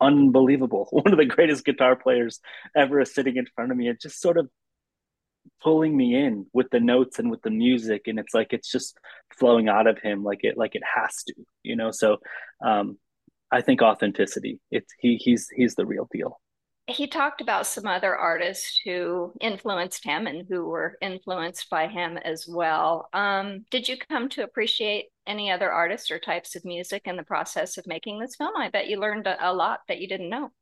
unbelievable. 0.00 0.88
One 0.90 1.12
of 1.12 1.18
the 1.18 1.24
greatest 1.24 1.64
guitar 1.64 1.96
players 1.96 2.40
ever 2.76 3.00
is 3.00 3.14
sitting 3.14 3.36
in 3.36 3.46
front 3.54 3.72
of 3.72 3.76
me, 3.76 3.88
and 3.88 4.00
just 4.00 4.20
sort 4.20 4.38
of 4.38 4.48
pulling 5.62 5.96
me 5.96 6.14
in 6.14 6.46
with 6.52 6.70
the 6.70 6.80
notes 6.80 7.18
and 7.18 7.30
with 7.30 7.42
the 7.42 7.50
music, 7.50 8.02
and 8.06 8.18
it's 8.18 8.34
like 8.34 8.52
it's 8.52 8.70
just 8.70 8.96
flowing 9.38 9.68
out 9.68 9.86
of 9.86 9.98
him 9.98 10.22
like 10.22 10.40
it 10.44 10.56
like 10.56 10.74
it 10.74 10.82
has 10.94 11.24
to, 11.24 11.34
you 11.64 11.74
know. 11.74 11.90
So 11.90 12.18
um, 12.64 12.98
I 13.50 13.60
think 13.60 13.82
authenticity. 13.82 14.60
It's 14.70 14.92
he 15.00 15.16
he's 15.16 15.48
he's 15.54 15.74
the 15.74 15.86
real 15.86 16.08
deal 16.12 16.38
he 16.88 17.08
talked 17.08 17.40
about 17.40 17.66
some 17.66 17.86
other 17.86 18.14
artists 18.14 18.80
who 18.84 19.32
influenced 19.40 20.04
him 20.04 20.26
and 20.26 20.46
who 20.48 20.66
were 20.66 20.96
influenced 21.00 21.68
by 21.68 21.88
him 21.88 22.16
as 22.16 22.46
well. 22.48 23.08
Um, 23.12 23.64
did 23.70 23.88
you 23.88 23.96
come 23.96 24.28
to 24.30 24.44
appreciate 24.44 25.06
any 25.26 25.50
other 25.50 25.70
artists 25.70 26.10
or 26.12 26.20
types 26.20 26.54
of 26.54 26.64
music 26.64 27.02
in 27.06 27.16
the 27.16 27.24
process 27.24 27.76
of 27.76 27.86
making 27.88 28.20
this 28.20 28.36
film? 28.36 28.52
I 28.56 28.70
bet 28.70 28.88
you 28.88 29.00
learned 29.00 29.26
a, 29.26 29.50
a 29.50 29.52
lot 29.52 29.80
that 29.88 29.98
you 29.98 30.06
didn't 30.06 30.30
know. 30.30 30.52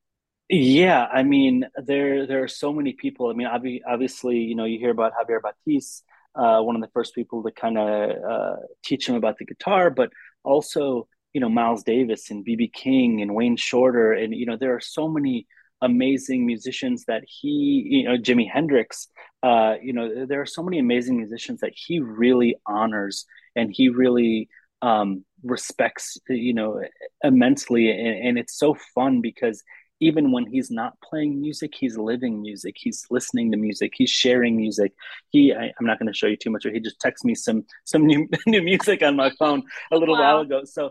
Yeah, 0.49 1.07
I 1.07 1.23
mean, 1.23 1.67
there 1.77 2.27
there 2.27 2.43
are 2.43 2.49
so 2.49 2.73
many 2.73 2.93
people. 2.93 3.29
I 3.29 3.33
mean, 3.33 3.49
obviously, 3.87 4.39
you 4.39 4.55
know, 4.55 4.65
you 4.65 4.79
hear 4.79 4.91
about 4.91 5.13
Javier 5.13 5.41
Batiz, 5.41 6.03
uh, 6.35 6.63
one 6.63 6.77
of 6.77 6.83
the 6.83 6.91
first 6.93 7.15
people 7.15 7.43
to 7.43 7.51
kind 7.51 7.79
of 7.79 8.11
uh, 8.11 8.57
teach 8.85 9.09
him 9.09 9.15
about 9.15 9.39
the 9.39 9.47
guitar, 9.47 9.89
but 9.91 10.11
also, 10.43 11.09
you 11.33 11.41
know, 11.41 11.49
Miles 11.49 11.83
Davis 11.83 12.31
and 12.31 12.45
BB 12.47 12.75
King 12.75 13.23
and 13.23 13.35
Wayne 13.35 13.57
Shorter, 13.57 14.13
and 14.13 14.35
you 14.35 14.45
know, 14.45 14.57
there 14.59 14.75
are 14.75 14.81
so 14.81 15.09
many 15.09 15.47
amazing 15.85 16.47
musicians 16.47 17.05
that 17.07 17.23
he, 17.27 17.85
you 17.87 18.05
know, 18.05 18.17
Jimi 18.17 18.51
Hendrix, 18.51 19.09
uh, 19.43 19.75
you 19.83 19.93
know, 19.93 20.27
there 20.27 20.41
are 20.41 20.47
so 20.47 20.63
many 20.63 20.79
amazing 20.79 21.19
musicians 21.19 21.61
that 21.61 21.73
he 21.75 22.01
really 22.01 22.57
honors 22.67 23.27
and 23.55 23.71
he 23.73 23.89
really 23.91 24.49
um, 24.83 25.25
respects, 25.43 26.19
you 26.29 26.55
know, 26.55 26.83
immensely. 27.23 27.91
And, 27.91 28.29
and 28.29 28.39
it's 28.39 28.59
so 28.59 28.77
fun 28.95 29.21
because 29.21 29.63
even 30.01 30.33
when 30.33 30.47
he's 30.47 30.71
not 30.71 31.01
playing 31.03 31.41
music, 31.41 31.73
he's 31.79 31.97
living 31.97 32.43
music. 32.43 32.77
He's 32.79 33.07
listening 33.11 33.51
to 33.53 33.57
music. 33.57 33.93
He's 33.95 34.11
sharing 34.11 34.57
music. 34.57 34.93
He, 35.31 35.53
I, 35.53 35.73
am 35.79 35.87
not 35.87 35.99
going 35.99 36.13
to 36.13 36.17
show 36.17 36.27
you 36.27 36.37
too 36.37 36.51
much, 36.51 36.65
but 36.65 36.73
he 36.73 36.81
just 36.81 37.01
texted 37.01 37.25
me 37.25 37.35
some 37.35 37.65
some 37.85 38.07
new 38.07 38.29
new 38.47 38.63
music 38.63 39.03
on 39.03 39.17
my 39.17 39.31
phone 39.39 39.63
a 39.93 39.97
little 39.97 40.17
wow. 40.17 40.37
while 40.37 40.41
ago. 40.41 40.65
So 40.65 40.91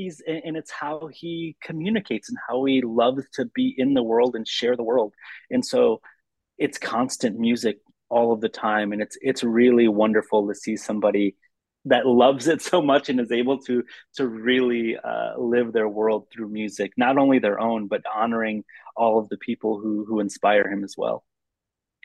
he's 0.00 0.22
and 0.26 0.56
it's 0.56 0.70
how 0.70 1.08
he 1.12 1.56
communicates 1.62 2.28
and 2.28 2.38
how 2.48 2.64
he 2.64 2.82
loves 2.82 3.24
to 3.34 3.44
be 3.46 3.74
in 3.76 3.94
the 3.94 4.02
world 4.02 4.34
and 4.34 4.46
share 4.46 4.76
the 4.76 4.82
world. 4.82 5.12
And 5.50 5.64
so 5.64 6.00
it's 6.58 6.78
constant 6.78 7.38
music 7.38 7.78
all 8.08 8.32
of 8.32 8.40
the 8.40 8.48
time 8.48 8.92
and 8.92 9.00
it's 9.00 9.16
it's 9.20 9.44
really 9.44 9.88
wonderful 9.88 10.48
to 10.48 10.54
see 10.54 10.76
somebody 10.76 11.36
that 11.84 12.06
loves 12.06 12.48
it 12.48 12.60
so 12.70 12.82
much 12.82 13.08
and 13.08 13.20
is 13.20 13.32
able 13.32 13.58
to 13.58 13.84
to 14.14 14.26
really 14.26 14.96
uh, 14.96 15.38
live 15.38 15.72
their 15.72 15.88
world 15.88 16.26
through 16.32 16.48
music 16.48 16.92
not 16.96 17.16
only 17.16 17.38
their 17.38 17.60
own 17.60 17.86
but 17.86 18.02
honoring 18.12 18.64
all 18.96 19.18
of 19.18 19.28
the 19.28 19.38
people 19.38 19.78
who 19.80 20.04
who 20.06 20.20
inspire 20.20 20.68
him 20.68 20.82
as 20.84 20.94
well. 20.98 21.24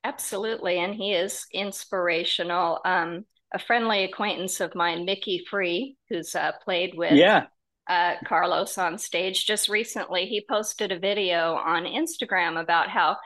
Absolutely 0.03 0.77
and 0.77 0.93
he 0.93 1.13
is 1.13 1.45
inspirational. 1.51 2.79
Um 2.85 3.25
a 3.53 3.59
friendly 3.59 4.03
acquaintance 4.03 4.59
of 4.59 4.75
mine, 4.75 5.05
Mickey 5.05 5.45
Free, 5.49 5.95
who's 6.09 6.35
uh, 6.35 6.51
played 6.63 6.93
with 6.95 7.13
yeah 7.13 7.45
uh, 7.87 8.15
Carlos 8.25 8.77
on 8.77 8.97
stage 8.97 9.45
just 9.45 9.69
recently. 9.69 10.25
He 10.25 10.45
posted 10.47 10.91
a 10.91 10.99
video 10.99 11.55
on 11.55 11.83
Instagram 11.83 12.59
about 12.59 12.89
how 12.89 13.17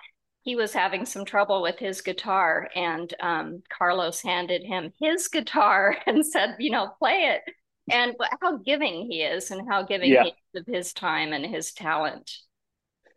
he 0.42 0.56
was 0.56 0.74
having 0.74 1.06
some 1.06 1.26
trouble 1.26 1.62
with 1.62 1.78
his 1.80 2.02
guitar, 2.02 2.70
and 2.76 3.14
um, 3.22 3.62
Carlos 3.70 4.22
handed 4.22 4.64
him 4.64 4.94
his 5.00 5.28
guitar 5.28 5.98
and 6.06 6.26
said, 6.26 6.56
"You 6.60 6.72
know, 6.72 6.92
play 7.00 7.36
it." 7.36 7.54
And 7.92 8.16
how 8.42 8.58
giving 8.58 9.08
he 9.10 9.24
is, 9.24 9.52
and 9.52 9.68
how 9.68 9.84
giving 9.84 10.12
yeah. 10.12 10.24
he 10.24 10.30
is 10.30 10.62
of 10.62 10.74
his 10.74 10.94
time 10.94 11.34
and 11.34 11.46
his 11.46 11.74
talent. 11.74 12.32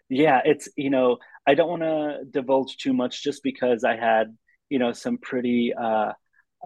Yeah, 0.08 0.40
it's 0.44 0.68
you 0.76 0.90
know 0.90 1.18
I 1.46 1.54
don't 1.54 1.68
want 1.68 1.82
to 1.82 2.20
divulge 2.30 2.76
too 2.76 2.92
much 2.92 3.22
just 3.22 3.42
because 3.42 3.84
I 3.84 3.96
had 3.96 4.36
you 4.68 4.78
know 4.78 4.92
some 4.92 5.18
pretty 5.18 5.72
uh, 5.74 6.12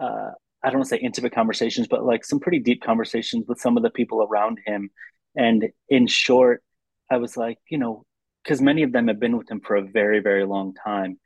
uh, 0.01 0.31
I 0.67 0.71
don't 0.71 0.81
want 0.81 0.89
to 0.89 0.97
say 0.97 1.01
intimate 1.01 1.33
conversations, 1.33 1.87
but 1.87 2.05
like 2.05 2.25
some 2.25 2.41
pretty 2.41 2.59
deep 2.59 2.83
conversations 2.83 3.47
with 3.47 3.61
some 3.61 3.77
of 3.77 3.85
the 3.85 3.91
people 3.91 4.21
around 4.21 4.59
him. 4.67 4.91
And 5.37 5.67
in 5.89 6.09
short, 6.09 6.65
I 7.09 7.19
was 7.19 7.37
like, 7.37 7.59
you 7.71 7.79
know, 7.79 8.05
because 8.43 8.61
many 8.61 8.83
of 8.83 8.91
them 8.91 9.07
have 9.07 9.21
been 9.21 9.37
with 9.37 9.49
him 9.49 9.61
for 9.61 9.77
a 9.77 9.83
very, 9.87 10.19
very 10.19 10.45
long 10.45 10.75
time. 10.75 11.21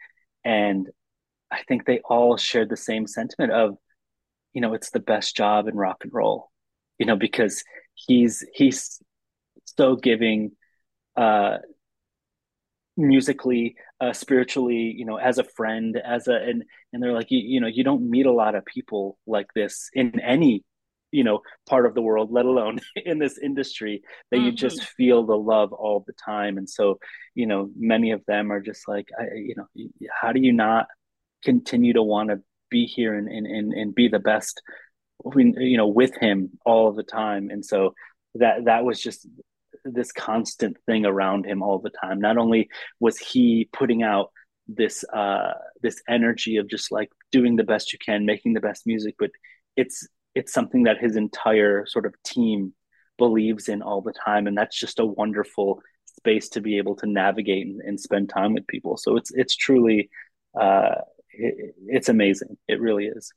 And 0.44 0.88
I 1.50 1.62
think 1.66 1.87
they 1.87 2.00
all 2.00 2.37
shared 2.37 2.68
the 2.68 2.76
same 2.76 3.07
sentiment 3.07 3.50
of, 3.50 3.79
you 4.53 4.61
know, 4.61 4.74
it's 4.74 4.90
the 4.90 5.00
best 5.00 5.35
job 5.35 5.68
in 5.68 5.74
rock 5.74 6.03
and 6.03 6.12
roll, 6.12 6.50
you 6.98 7.07
know, 7.07 7.16
because 7.16 7.64
he's 7.94 8.44
he's 8.53 9.00
so 9.64 9.96
giving 9.96 10.53
uh 11.16 11.57
musically 12.96 13.76
uh, 14.00 14.12
spiritually 14.12 14.94
you 14.96 15.05
know 15.05 15.16
as 15.16 15.38
a 15.38 15.44
friend 15.44 16.00
as 16.05 16.29
a 16.29 16.35
and 16.35 16.64
and 16.92 17.03
they're 17.03 17.12
like 17.12 17.31
you, 17.31 17.38
you 17.38 17.61
know 17.61 17.66
you 17.66 17.85
don't 17.85 18.09
meet 18.09 18.26
a 18.26 18.33
lot 18.33 18.55
of 18.55 18.64
people 18.64 19.16
like 19.26 19.46
this 19.55 19.88
in 19.94 20.20
any 20.20 20.64
you 21.12 21.24
know 21.24 21.40
part 21.68 21.87
of 21.87 21.94
the 21.94 22.03
world 22.03 22.31
let 22.31 22.44
alone 22.44 22.79
in 23.05 23.18
this 23.18 23.38
industry 23.38 24.03
that 24.31 24.38
mm-hmm. 24.38 24.46
you 24.46 24.53
just 24.53 24.83
feel 24.83 25.24
the 25.24 25.37
love 25.37 25.72
all 25.72 26.05
the 26.07 26.12
time 26.24 26.59
and 26.59 26.68
so 26.68 26.98
you 27.35 27.46
know 27.46 27.70
many 27.76 28.11
of 28.12 28.24
them 28.26 28.53
are 28.53 28.61
just 28.61 28.87
like 28.88 29.09
I, 29.18 29.24
you 29.35 29.55
know 29.57 29.66
how 30.20 30.33
do 30.33 30.40
you 30.40 30.53
not 30.53 30.87
continue 31.42 31.94
to 31.94 32.03
want 32.03 32.31
to 32.31 32.40
be 32.70 32.87
here 32.87 33.14
and, 33.14 33.29
and 33.29 33.46
and 33.46 33.72
and 33.72 33.94
be 33.94 34.09
the 34.09 34.18
best 34.18 34.62
you 35.35 35.76
know 35.76 35.88
with 35.88 36.14
him 36.16 36.50
all 36.64 36.92
the 36.92 37.03
time 37.03 37.50
and 37.50 37.64
so 37.64 37.94
that 38.37 38.66
that 38.66 38.85
was 38.85 39.00
just 39.00 39.26
this 39.84 40.12
constant 40.12 40.76
thing 40.86 41.06
around 41.06 41.46
him 41.46 41.62
all 41.62 41.78
the 41.78 41.90
time. 41.90 42.20
Not 42.20 42.36
only 42.38 42.68
was 42.98 43.18
he 43.18 43.68
putting 43.72 44.02
out 44.02 44.30
this 44.68 45.04
uh 45.12 45.52
this 45.82 46.00
energy 46.08 46.56
of 46.56 46.68
just 46.68 46.92
like 46.92 47.10
doing 47.32 47.56
the 47.56 47.64
best 47.64 47.92
you 47.92 47.98
can, 47.98 48.24
making 48.24 48.54
the 48.54 48.60
best 48.60 48.86
music, 48.86 49.14
but 49.18 49.30
it's 49.76 50.06
it's 50.34 50.52
something 50.52 50.84
that 50.84 50.98
his 50.98 51.16
entire 51.16 51.86
sort 51.86 52.06
of 52.06 52.14
team 52.24 52.72
believes 53.18 53.68
in 53.68 53.82
all 53.82 54.00
the 54.00 54.12
time, 54.12 54.46
and 54.46 54.56
that's 54.56 54.78
just 54.78 55.00
a 55.00 55.06
wonderful 55.06 55.80
space 56.04 56.48
to 56.50 56.60
be 56.60 56.78
able 56.78 56.96
to 56.96 57.06
navigate 57.06 57.66
and, 57.66 57.80
and 57.80 58.00
spend 58.00 58.28
time 58.28 58.54
with 58.54 58.66
people. 58.66 58.96
So 58.96 59.16
it's 59.16 59.30
it's 59.32 59.56
truly 59.56 60.10
uh, 60.60 60.96
it, 61.30 61.74
it's 61.86 62.08
amazing. 62.08 62.56
It 62.68 62.80
really 62.80 63.06
is. 63.06 63.32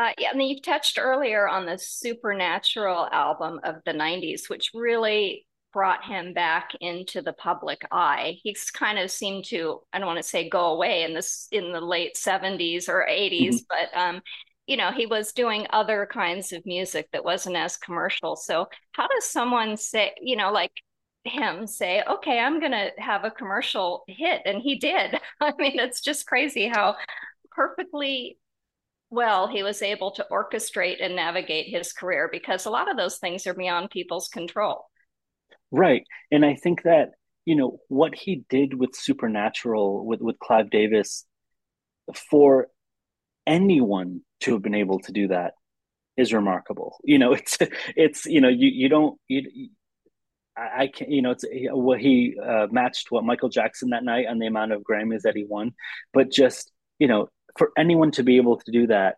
Uh, 0.00 0.14
yeah, 0.16 0.30
I 0.32 0.34
mean, 0.34 0.48
you 0.48 0.62
touched 0.62 0.98
earlier 0.98 1.46
on 1.46 1.66
the 1.66 1.76
Supernatural 1.76 3.06
album 3.12 3.60
of 3.64 3.82
the 3.84 3.92
90s, 3.92 4.48
which 4.48 4.70
really 4.72 5.46
brought 5.74 6.02
him 6.02 6.32
back 6.32 6.70
into 6.80 7.20
the 7.20 7.34
public 7.34 7.82
eye. 7.92 8.38
He's 8.42 8.70
kind 8.70 8.98
of 8.98 9.10
seemed 9.10 9.44
to, 9.46 9.80
I 9.92 9.98
don't 9.98 10.06
want 10.06 10.16
to 10.16 10.22
say 10.22 10.48
go 10.48 10.72
away 10.72 11.02
in 11.02 11.12
this 11.12 11.48
in 11.52 11.70
the 11.72 11.82
late 11.82 12.14
70s 12.14 12.88
or 12.88 13.06
80s, 13.10 13.48
mm-hmm. 13.48 13.56
but 13.68 14.00
um, 14.00 14.22
you 14.66 14.78
know, 14.78 14.90
he 14.90 15.04
was 15.04 15.34
doing 15.34 15.66
other 15.68 16.08
kinds 16.10 16.54
of 16.54 16.64
music 16.64 17.06
that 17.12 17.22
wasn't 17.22 17.56
as 17.56 17.76
commercial. 17.76 18.36
So 18.36 18.68
how 18.92 19.06
does 19.06 19.26
someone 19.26 19.76
say, 19.76 20.14
you 20.18 20.36
know, 20.36 20.50
like 20.50 20.72
him 21.24 21.66
say, 21.66 22.02
okay, 22.08 22.38
I'm 22.38 22.58
going 22.58 22.72
to 22.72 22.88
have 22.96 23.24
a 23.24 23.30
commercial 23.30 24.04
hit? 24.08 24.40
And 24.46 24.62
he 24.62 24.76
did. 24.78 25.20
I 25.42 25.52
mean, 25.58 25.78
it's 25.78 26.00
just 26.00 26.26
crazy 26.26 26.68
how 26.68 26.96
perfectly 27.50 28.38
well 29.10 29.48
he 29.48 29.62
was 29.62 29.82
able 29.82 30.12
to 30.12 30.26
orchestrate 30.30 31.02
and 31.02 31.16
navigate 31.16 31.66
his 31.68 31.92
career 31.92 32.28
because 32.30 32.66
a 32.66 32.70
lot 32.70 32.90
of 32.90 32.96
those 32.96 33.18
things 33.18 33.46
are 33.46 33.54
beyond 33.54 33.90
people's 33.90 34.28
control. 34.28 34.86
Right. 35.70 36.04
And 36.30 36.44
i 36.44 36.54
think 36.54 36.82
that 36.82 37.10
you 37.44 37.56
know 37.56 37.80
what 37.88 38.14
he 38.14 38.44
did 38.48 38.74
with 38.74 38.94
supernatural 38.94 40.06
with 40.06 40.20
with 40.20 40.38
clive 40.38 40.70
davis 40.70 41.24
for 42.30 42.68
anyone 43.46 44.20
to 44.40 44.52
have 44.52 44.62
been 44.62 44.74
able 44.74 44.98
to 45.00 45.12
do 45.12 45.28
that 45.28 45.54
is 46.16 46.32
remarkable. 46.32 46.98
You 47.04 47.18
know 47.18 47.32
it's 47.40 47.58
it's 47.96 48.26
you 48.26 48.40
know 48.40 48.48
you 48.48 48.68
you 48.68 48.88
don't 48.88 49.18
you 49.28 49.70
I, 50.56 50.88
can't, 50.88 51.10
you 51.10 51.22
know, 51.22 51.30
it's 51.30 51.44
what 51.70 52.00
he 52.00 52.36
uh, 52.44 52.66
matched 52.70 53.10
what 53.10 53.24
Michael 53.24 53.48
Jackson 53.48 53.90
that 53.90 54.04
night 54.04 54.26
on 54.28 54.38
the 54.38 54.46
amount 54.46 54.72
of 54.72 54.82
Grammys 54.82 55.22
that 55.22 55.34
he 55.34 55.44
won, 55.48 55.72
but 56.12 56.30
just 56.30 56.70
you 56.98 57.08
know, 57.08 57.28
for 57.56 57.72
anyone 57.76 58.10
to 58.12 58.22
be 58.22 58.36
able 58.36 58.58
to 58.58 58.72
do 58.72 58.86
that 58.88 59.16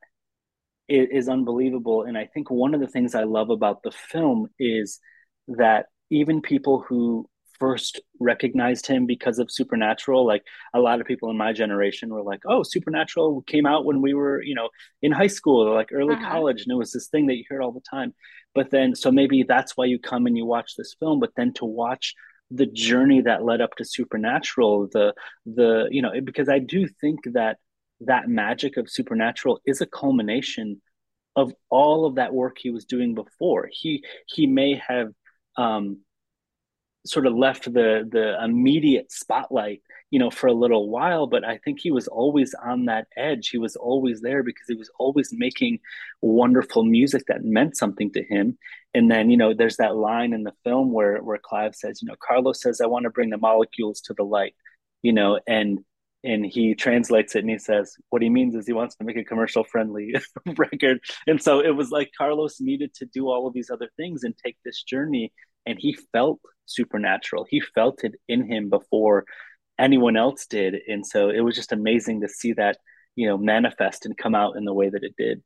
is, 0.89 1.09
is 1.11 1.29
unbelievable. 1.29 2.03
And 2.03 2.17
I 2.17 2.27
think 2.27 2.51
one 2.51 2.75
of 2.75 2.81
the 2.81 2.87
things 2.87 3.15
I 3.15 3.25
love 3.25 3.51
about 3.51 3.83
the 3.83 3.93
film 3.93 4.49
is 4.59 5.01
that 5.49 5.87
even 6.11 6.43
people 6.43 6.85
who 6.87 7.29
first 7.63 8.01
recognized 8.19 8.89
him 8.89 9.07
because 9.07 9.39
of 9.39 9.49
Supernatural. 9.49 10.27
Like 10.27 10.43
a 10.75 10.81
lot 10.81 11.01
of 11.01 11.07
people 11.07 11.31
in 11.31 11.37
my 11.37 11.53
generation 11.53 12.09
were 12.13 12.25
like, 12.25 12.43
"Oh, 12.45 12.65
Supernatural 12.65 13.43
came 13.43 13.67
out 13.67 13.85
when 13.85 14.03
we 14.03 14.15
were, 14.15 14.43
you 14.43 14.57
know, 14.57 14.69
in 15.01 15.13
high 15.13 15.29
school 15.29 15.61
or 15.65 15.73
like 15.73 15.91
early 15.93 16.17
uh-huh. 16.17 16.29
college, 16.29 16.63
and 16.63 16.73
it 16.73 16.77
was 16.77 16.91
this 16.91 17.07
thing 17.07 17.29
that 17.29 17.37
you 17.37 17.45
heard 17.49 17.63
all 17.63 17.71
the 17.71 17.89
time." 17.89 18.15
But 18.53 18.71
then, 18.71 18.97
so 18.97 19.13
maybe 19.13 19.45
that's 19.45 19.77
why 19.77 19.85
you 19.85 20.01
come 20.01 20.27
and 20.27 20.37
you 20.37 20.45
watch 20.45 20.75
this 20.75 20.97
film. 20.99 21.21
But 21.21 21.35
then 21.37 21.53
to 21.55 21.65
watch 21.65 22.15
the 22.51 22.67
journey 22.67 23.21
that 23.23 23.45
led 23.45 23.61
up 23.61 23.77
to 23.77 23.85
Supernatural, 23.85 24.89
the 24.93 25.15
the 25.47 25.87
you 25.91 26.03
know, 26.03 26.13
because 26.25 26.49
I 26.49 26.59
do 26.59 26.89
think 27.01 27.21
that 27.33 27.59
that 28.07 28.29
magic 28.29 28.77
of 28.77 28.91
Supernatural 28.91 29.61
is 29.67 29.81
a 29.81 29.87
culmination 29.87 30.81
of 31.37 31.53
all 31.71 32.05
of 32.05 32.17
that 32.17 32.35
work 32.35 32.59
he 32.59 32.71
was 32.71 32.85
doing 32.85 33.15
before. 33.15 33.69
He 33.73 34.05
he 34.27 34.47
may 34.47 34.81
have 34.87 35.09
um, 35.57 35.99
sort 37.05 37.27
of 37.27 37.35
left 37.35 37.65
the 37.65 38.09
the 38.11 38.43
immediate 38.43 39.11
spotlight 39.11 39.83
you 40.11 40.19
know 40.19 40.31
for 40.31 40.47
a 40.47 40.53
little 40.53 40.89
while 40.89 41.27
but 41.27 41.45
i 41.45 41.59
think 41.59 41.81
he 41.81 41.91
was 41.91 42.07
always 42.07 42.55
on 42.65 42.85
that 42.85 43.09
edge 43.17 43.49
he 43.49 43.59
was 43.59 43.75
always 43.75 44.21
there 44.21 44.43
because 44.43 44.67
he 44.69 44.77
was 44.77 44.91
always 44.99 45.31
making 45.33 45.81
wonderful 46.21 46.85
music 46.85 47.25
that 47.27 47.45
meant 47.45 47.77
something 47.77 48.13
to 48.13 48.23
him 48.23 48.57
and 48.95 49.11
then 49.11 49.31
you 49.31 49.37
know 49.37 49.53
there's 49.53 49.79
that 49.79 49.97
line 49.97 50.33
in 50.33 50.45
the 50.45 50.53
film 50.63 50.93
where 50.93 51.19
where 51.19 51.39
clive 51.39 51.75
says 51.75 52.01
you 52.01 52.07
know 52.07 52.17
carlos 52.25 52.63
says 52.63 52.81
i 52.81 52.87
want 52.87 53.03
to 53.03 53.11
bring 53.11 53.31
the 53.31 53.39
molecules 53.39 54.01
to 54.01 54.15
the 54.15 54.25
light 54.25 54.55
you 55.03 55.13
know 55.13 55.41
and 55.49 55.81
and 56.25 56.47
he 56.47 56.75
translates 56.75 57.35
it 57.35 57.41
and 57.41 57.51
he 57.51 57.59
says 57.59 57.97
what 58.11 58.23
he 58.23 58.31
means 58.31 58.55
is 58.55 58.67
he 58.67 58.73
wants 58.73 58.95
to 58.95 59.05
make 59.05 59.17
a 59.17 59.25
commercial 59.25 59.65
friendly 59.65 60.15
record 60.57 61.01
and 61.27 61.43
so 61.43 61.61
it 61.61 61.75
was 61.75 61.91
like 61.91 62.11
carlos 62.17 62.61
needed 62.61 62.95
to 62.95 63.07
do 63.07 63.29
all 63.29 63.47
of 63.47 63.55
these 63.55 63.71
other 63.71 63.89
things 63.97 64.23
and 64.23 64.35
take 64.37 64.57
this 64.65 64.83
journey 64.83 65.33
and 65.67 65.79
he 65.79 65.97
felt 66.13 66.41
supernatural. 66.67 67.47
He 67.49 67.61
felt 67.61 68.05
it 68.05 68.15
in 68.29 68.51
him 68.51 68.71
before 68.71 69.25
anyone 69.79 70.17
else 70.17 70.47
did. 70.47 70.77
And 70.89 71.07
so 71.07 71.31
it 71.31 71.41
was 71.41 71.55
just 71.55 71.73
amazing 71.73 72.21
to 72.23 72.29
see 72.29 72.53
that, 72.55 72.79
you 73.17 73.29
know, 73.29 73.39
manifest 73.39 74.07
and 74.07 74.17
come 74.17 74.35
out 74.35 74.57
in 74.57 74.65
the 74.65 74.75
way 74.75 74.89
that 74.89 75.05
it 75.05 75.15
did. 75.17 75.43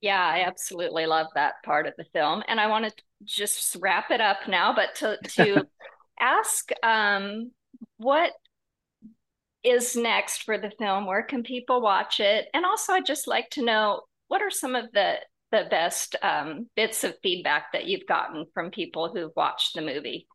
Yeah, 0.00 0.22
I 0.22 0.42
absolutely 0.46 1.06
love 1.06 1.28
that 1.34 1.54
part 1.64 1.86
of 1.86 1.94
the 1.96 2.04
film. 2.12 2.42
And 2.48 2.60
I 2.60 2.66
want 2.66 2.84
to 2.84 2.92
just 3.24 3.76
wrap 3.80 4.10
it 4.10 4.20
up 4.20 4.46
now, 4.46 4.74
but 4.74 4.94
to, 4.96 5.18
to 5.36 5.66
ask 6.20 6.70
um, 6.82 7.50
what 7.96 8.32
is 9.66 9.96
next 9.96 10.44
for 10.44 10.58
the 10.58 10.70
film? 10.78 11.06
Where 11.06 11.22
can 11.22 11.42
people 11.42 11.80
watch 11.80 12.20
it? 12.20 12.48
And 12.54 12.64
also, 12.64 12.92
I'd 12.92 13.06
just 13.06 13.26
like 13.26 13.50
to 13.50 13.64
know 13.64 14.02
what 14.28 14.42
are 14.42 14.50
some 14.50 14.74
of 14.74 14.86
the 14.92 15.16
the 15.52 15.66
best 15.70 16.16
um, 16.22 16.68
bits 16.74 17.04
of 17.04 17.14
feedback 17.22 17.72
that 17.72 17.86
you've 17.86 18.06
gotten 18.06 18.46
from 18.52 18.70
people 18.70 19.12
who've 19.12 19.32
watched 19.36 19.74
the 19.74 19.82
movie? 19.82 20.26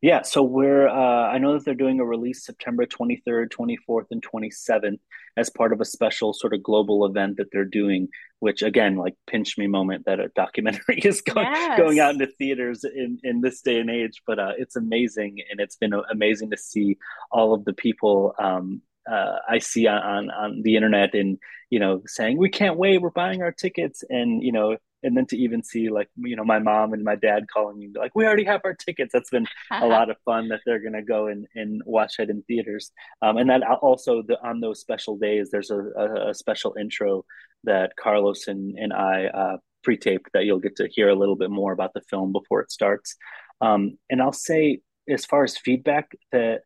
Yeah, 0.00 0.22
so 0.22 0.42
we're 0.42 0.88
uh, 0.88 1.28
I 1.28 1.38
know 1.38 1.54
that 1.54 1.64
they're 1.64 1.74
doing 1.74 2.00
a 2.00 2.04
release 2.04 2.44
September 2.44 2.86
23rd, 2.86 3.50
24th, 3.50 4.06
and 4.10 4.22
27th 4.22 4.98
as 5.36 5.48
part 5.48 5.72
of 5.72 5.80
a 5.80 5.84
special 5.84 6.32
sort 6.32 6.54
of 6.54 6.62
global 6.62 7.06
event 7.06 7.36
that 7.36 7.48
they're 7.52 7.64
doing. 7.64 8.08
Which 8.40 8.62
again, 8.62 8.96
like 8.96 9.14
pinch 9.26 9.56
me 9.56 9.68
moment 9.68 10.06
that 10.06 10.18
a 10.18 10.28
documentary 10.34 10.98
is 11.04 11.20
going 11.20 11.46
yes. 11.46 11.78
going 11.78 12.00
out 12.00 12.14
into 12.14 12.26
theaters 12.26 12.84
in 12.84 13.18
in 13.22 13.40
this 13.40 13.60
day 13.60 13.78
and 13.78 13.90
age. 13.90 14.22
But 14.26 14.38
uh, 14.38 14.52
it's 14.58 14.76
amazing, 14.76 15.38
and 15.50 15.60
it's 15.60 15.76
been 15.76 15.92
amazing 16.10 16.50
to 16.50 16.56
see 16.56 16.98
all 17.30 17.54
of 17.54 17.64
the 17.64 17.72
people 17.72 18.34
um, 18.38 18.82
uh, 19.10 19.36
I 19.48 19.58
see 19.58 19.86
on, 19.86 20.30
on 20.30 20.62
the 20.62 20.76
internet 20.76 21.14
and 21.14 21.38
you 21.70 21.78
know 21.78 22.02
saying 22.06 22.38
we 22.38 22.50
can't 22.50 22.76
wait, 22.76 23.00
we're 23.00 23.10
buying 23.10 23.42
our 23.42 23.52
tickets, 23.52 24.04
and 24.08 24.42
you 24.42 24.52
know, 24.52 24.76
and 25.02 25.16
then 25.16 25.26
to 25.26 25.36
even 25.36 25.62
see 25.62 25.88
like 25.90 26.08
you 26.16 26.36
know 26.36 26.44
my 26.44 26.58
mom 26.58 26.92
and 26.92 27.02
my 27.02 27.16
dad 27.16 27.46
calling 27.52 27.78
me 27.78 27.90
like 27.94 28.14
we 28.14 28.24
already 28.24 28.44
have 28.44 28.60
our 28.64 28.74
tickets. 28.74 29.12
That's 29.12 29.30
been 29.30 29.46
a 29.70 29.86
lot 29.86 30.10
of 30.10 30.16
fun 30.24 30.48
that 30.48 30.60
they're 30.64 30.82
gonna 30.82 31.02
go 31.02 31.26
and, 31.26 31.46
and 31.54 31.82
watch 31.84 32.18
it 32.18 32.30
in 32.30 32.42
theaters. 32.42 32.92
Um, 33.20 33.36
and 33.36 33.50
that 33.50 33.62
also 33.82 34.22
the, 34.22 34.38
on 34.42 34.60
those 34.60 34.80
special 34.80 35.16
days, 35.16 35.50
there's 35.50 35.70
a, 35.70 35.78
a, 35.78 36.30
a 36.30 36.34
special 36.34 36.74
intro 36.78 37.24
that 37.64 37.96
Carlos 37.96 38.48
and 38.48 38.78
and 38.78 38.92
I 38.92 39.26
uh, 39.26 39.56
pre-taped 39.82 40.30
that 40.32 40.44
you'll 40.44 40.60
get 40.60 40.76
to 40.76 40.88
hear 40.88 41.08
a 41.08 41.14
little 41.14 41.36
bit 41.36 41.50
more 41.50 41.72
about 41.72 41.92
the 41.94 42.02
film 42.02 42.32
before 42.32 42.60
it 42.60 42.70
starts. 42.70 43.16
Um, 43.60 43.98
and 44.10 44.22
I'll 44.22 44.32
say 44.32 44.80
as 45.08 45.24
far 45.24 45.44
as 45.44 45.56
feedback 45.56 46.12
that 46.32 46.62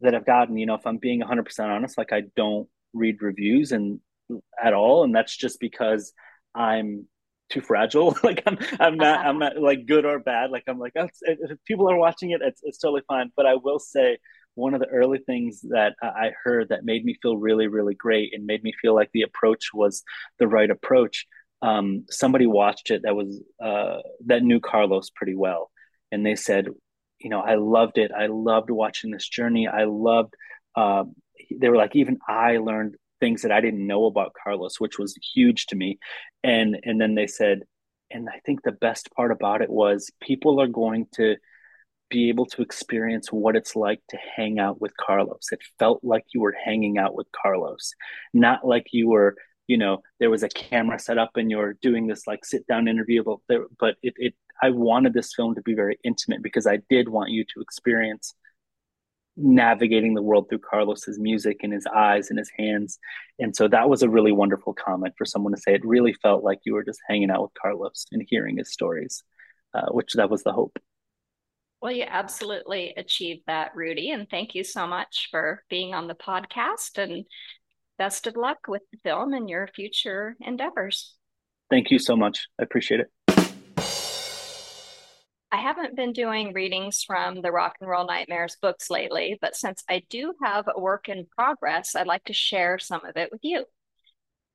that 0.00 0.14
I've 0.14 0.26
gotten, 0.26 0.56
you 0.56 0.66
know, 0.66 0.74
if 0.74 0.86
I'm 0.86 0.98
being 0.98 1.22
100% 1.22 1.58
honest, 1.60 1.98
like 1.98 2.12
I 2.12 2.22
don't 2.36 2.68
read 2.92 3.20
reviews 3.20 3.72
and 3.72 4.00
at 4.62 4.72
all, 4.72 5.04
and 5.04 5.14
that's 5.14 5.36
just 5.36 5.58
because 5.58 6.12
I'm 6.54 7.06
too 7.48 7.60
fragile. 7.60 8.16
like 8.22 8.42
I'm, 8.46 8.58
I'm 8.80 8.96
not, 8.96 9.26
I'm 9.26 9.38
not 9.38 9.58
like 9.58 9.86
good 9.86 10.04
or 10.04 10.18
bad. 10.18 10.50
Like 10.50 10.64
I'm 10.68 10.78
like, 10.78 10.92
oh, 10.96 11.08
if 11.22 11.58
people 11.64 11.90
are 11.90 11.98
watching 11.98 12.30
it, 12.30 12.40
it's, 12.42 12.60
it's 12.64 12.78
totally 12.78 13.02
fine. 13.08 13.30
But 13.36 13.46
I 13.46 13.54
will 13.54 13.78
say, 13.78 14.18
one 14.54 14.74
of 14.74 14.80
the 14.80 14.88
early 14.88 15.18
things 15.18 15.60
that 15.70 15.94
I 16.02 16.32
heard 16.42 16.70
that 16.70 16.84
made 16.84 17.04
me 17.04 17.16
feel 17.22 17.36
really, 17.36 17.68
really 17.68 17.94
great 17.94 18.34
and 18.34 18.44
made 18.44 18.64
me 18.64 18.72
feel 18.82 18.92
like 18.92 19.08
the 19.12 19.22
approach 19.22 19.66
was 19.72 20.02
the 20.40 20.48
right 20.48 20.68
approach. 20.68 21.26
Um, 21.62 22.06
somebody 22.10 22.48
watched 22.48 22.90
it 22.90 23.02
that 23.04 23.14
was 23.14 23.40
uh, 23.62 23.98
that 24.26 24.42
knew 24.42 24.58
Carlos 24.58 25.10
pretty 25.10 25.36
well, 25.36 25.70
and 26.10 26.26
they 26.26 26.34
said 26.34 26.66
you 27.18 27.30
know, 27.30 27.40
I 27.40 27.56
loved 27.56 27.98
it. 27.98 28.12
I 28.16 28.26
loved 28.26 28.70
watching 28.70 29.10
this 29.10 29.28
journey. 29.28 29.66
I 29.66 29.84
loved, 29.84 30.34
uh, 30.76 31.04
they 31.56 31.68
were 31.68 31.76
like, 31.76 31.96
even 31.96 32.18
I 32.28 32.58
learned 32.58 32.96
things 33.20 33.42
that 33.42 33.52
I 33.52 33.60
didn't 33.60 33.86
know 33.86 34.06
about 34.06 34.34
Carlos, 34.42 34.80
which 34.80 34.98
was 34.98 35.18
huge 35.34 35.66
to 35.66 35.76
me. 35.76 35.98
And, 36.42 36.78
and 36.84 37.00
then 37.00 37.14
they 37.14 37.26
said, 37.26 37.62
and 38.10 38.28
I 38.28 38.40
think 38.44 38.62
the 38.62 38.72
best 38.72 39.10
part 39.14 39.30
about 39.30 39.62
it 39.62 39.70
was 39.70 40.10
people 40.20 40.60
are 40.60 40.68
going 40.68 41.06
to 41.14 41.36
be 42.10 42.28
able 42.30 42.46
to 42.46 42.62
experience 42.62 43.30
what 43.30 43.56
it's 43.56 43.76
like 43.76 44.00
to 44.08 44.16
hang 44.36 44.58
out 44.58 44.80
with 44.80 44.96
Carlos. 44.96 45.48
It 45.52 45.60
felt 45.78 46.02
like 46.02 46.24
you 46.32 46.40
were 46.40 46.54
hanging 46.64 46.98
out 46.98 47.14
with 47.14 47.26
Carlos, 47.32 47.92
not 48.32 48.66
like 48.66 48.86
you 48.92 49.08
were, 49.08 49.36
you 49.66 49.76
know, 49.76 50.02
there 50.18 50.30
was 50.30 50.42
a 50.42 50.48
camera 50.48 50.98
set 50.98 51.18
up 51.18 51.36
and 51.36 51.50
you're 51.50 51.74
doing 51.82 52.06
this 52.06 52.26
like 52.26 52.44
sit 52.44 52.66
down 52.66 52.88
interview, 52.88 53.22
but 53.22 53.60
but 53.78 53.96
it, 54.02 54.14
it 54.16 54.34
I 54.62 54.70
wanted 54.70 55.12
this 55.12 55.34
film 55.34 55.54
to 55.54 55.62
be 55.62 55.74
very 55.74 55.98
intimate 56.02 56.42
because 56.42 56.66
I 56.66 56.78
did 56.88 57.08
want 57.08 57.30
you 57.30 57.44
to 57.44 57.60
experience 57.60 58.34
navigating 59.38 60.14
the 60.14 60.22
world 60.22 60.48
through 60.48 60.58
Carlos's 60.58 61.18
music 61.18 61.60
and 61.62 61.72
his 61.72 61.86
eyes 61.86 62.30
and 62.30 62.38
his 62.38 62.50
hands. 62.56 62.98
And 63.38 63.54
so 63.54 63.68
that 63.68 63.88
was 63.88 64.02
a 64.02 64.08
really 64.08 64.32
wonderful 64.32 64.74
comment 64.74 65.14
for 65.16 65.24
someone 65.24 65.54
to 65.54 65.60
say. 65.60 65.74
It 65.74 65.84
really 65.84 66.12
felt 66.12 66.42
like 66.42 66.58
you 66.64 66.74
were 66.74 66.84
just 66.84 67.00
hanging 67.08 67.30
out 67.30 67.42
with 67.42 67.52
Carlos 67.60 68.06
and 68.12 68.24
hearing 68.28 68.58
his 68.58 68.72
stories, 68.72 69.22
uh, 69.74 69.86
which 69.90 70.14
that 70.14 70.30
was 70.30 70.42
the 70.42 70.52
hope. 70.52 70.78
Well, 71.80 71.92
you 71.92 72.04
absolutely 72.08 72.92
achieved 72.96 73.42
that, 73.46 73.76
Rudy. 73.76 74.10
And 74.10 74.28
thank 74.28 74.54
you 74.56 74.64
so 74.64 74.86
much 74.86 75.28
for 75.30 75.62
being 75.70 75.94
on 75.94 76.08
the 76.08 76.14
podcast. 76.14 76.98
And 76.98 77.24
best 77.98 78.26
of 78.26 78.36
luck 78.36 78.58
with 78.66 78.82
the 78.90 78.98
film 78.98 79.32
and 79.32 79.48
your 79.48 79.68
future 79.68 80.36
endeavors. 80.40 81.14
Thank 81.70 81.90
you 81.90 81.98
so 81.98 82.16
much. 82.16 82.48
I 82.58 82.64
appreciate 82.64 83.00
it. 83.00 83.12
I 85.50 85.56
haven't 85.56 85.96
been 85.96 86.12
doing 86.12 86.52
readings 86.52 87.02
from 87.02 87.40
the 87.40 87.50
Rock 87.50 87.76
and 87.80 87.88
Roll 87.88 88.06
Nightmares 88.06 88.56
books 88.60 88.90
lately, 88.90 89.38
but 89.40 89.56
since 89.56 89.82
I 89.88 90.02
do 90.10 90.34
have 90.42 90.68
a 90.68 90.78
work 90.78 91.08
in 91.08 91.26
progress, 91.34 91.94
I'd 91.94 92.06
like 92.06 92.24
to 92.24 92.34
share 92.34 92.78
some 92.78 93.04
of 93.06 93.16
it 93.16 93.32
with 93.32 93.40
you. 93.42 93.64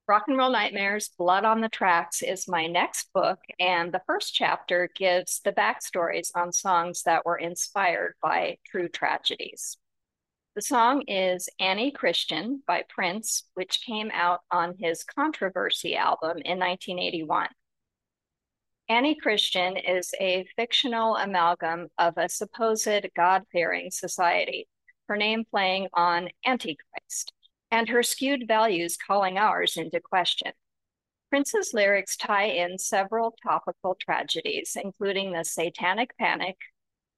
Rock 0.07 0.25
and 0.27 0.37
Roll 0.37 0.51
Nightmares 0.51 1.09
Blood 1.17 1.45
on 1.45 1.61
the 1.61 1.69
Tracks 1.69 2.21
is 2.21 2.47
my 2.47 2.67
next 2.67 3.11
book, 3.11 3.39
and 3.59 3.91
the 3.91 4.03
first 4.05 4.35
chapter 4.35 4.87
gives 4.95 5.39
the 5.43 5.53
backstories 5.53 6.29
on 6.35 6.51
songs 6.51 7.01
that 7.03 7.25
were 7.25 7.37
inspired 7.37 8.13
by 8.21 8.57
true 8.63 8.87
tragedies. 8.87 9.77
The 10.55 10.61
song 10.61 11.01
is 11.07 11.49
Annie 11.59 11.91
Christian 11.91 12.61
by 12.67 12.83
Prince, 12.87 13.45
which 13.55 13.83
came 13.83 14.11
out 14.13 14.41
on 14.51 14.75
his 14.77 15.03
Controversy 15.03 15.95
album 15.95 16.37
in 16.45 16.59
1981. 16.59 17.47
Annie 18.89 19.15
Christian 19.15 19.77
is 19.77 20.13
a 20.19 20.45
fictional 20.57 21.15
amalgam 21.15 21.87
of 21.97 22.17
a 22.17 22.27
supposed 22.27 23.07
God 23.15 23.43
fearing 23.49 23.91
society, 23.91 24.67
her 25.07 25.15
name 25.15 25.45
playing 25.49 25.87
on 25.93 26.27
Antichrist, 26.45 27.31
and 27.71 27.87
her 27.87 28.03
skewed 28.03 28.45
values 28.45 28.97
calling 28.97 29.37
ours 29.37 29.77
into 29.77 30.01
question. 30.01 30.51
Prince's 31.29 31.73
lyrics 31.73 32.17
tie 32.17 32.47
in 32.47 32.77
several 32.77 33.35
topical 33.41 33.95
tragedies, 33.95 34.75
including 34.81 35.31
the 35.31 35.45
Satanic 35.45 36.15
Panic, 36.17 36.57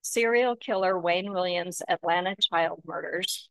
serial 0.04 0.56
killer 0.56 0.99
Wayne 0.99 1.34
Williams' 1.34 1.82
Atlanta 1.89 2.36
child 2.39 2.84
murders, 2.86 3.49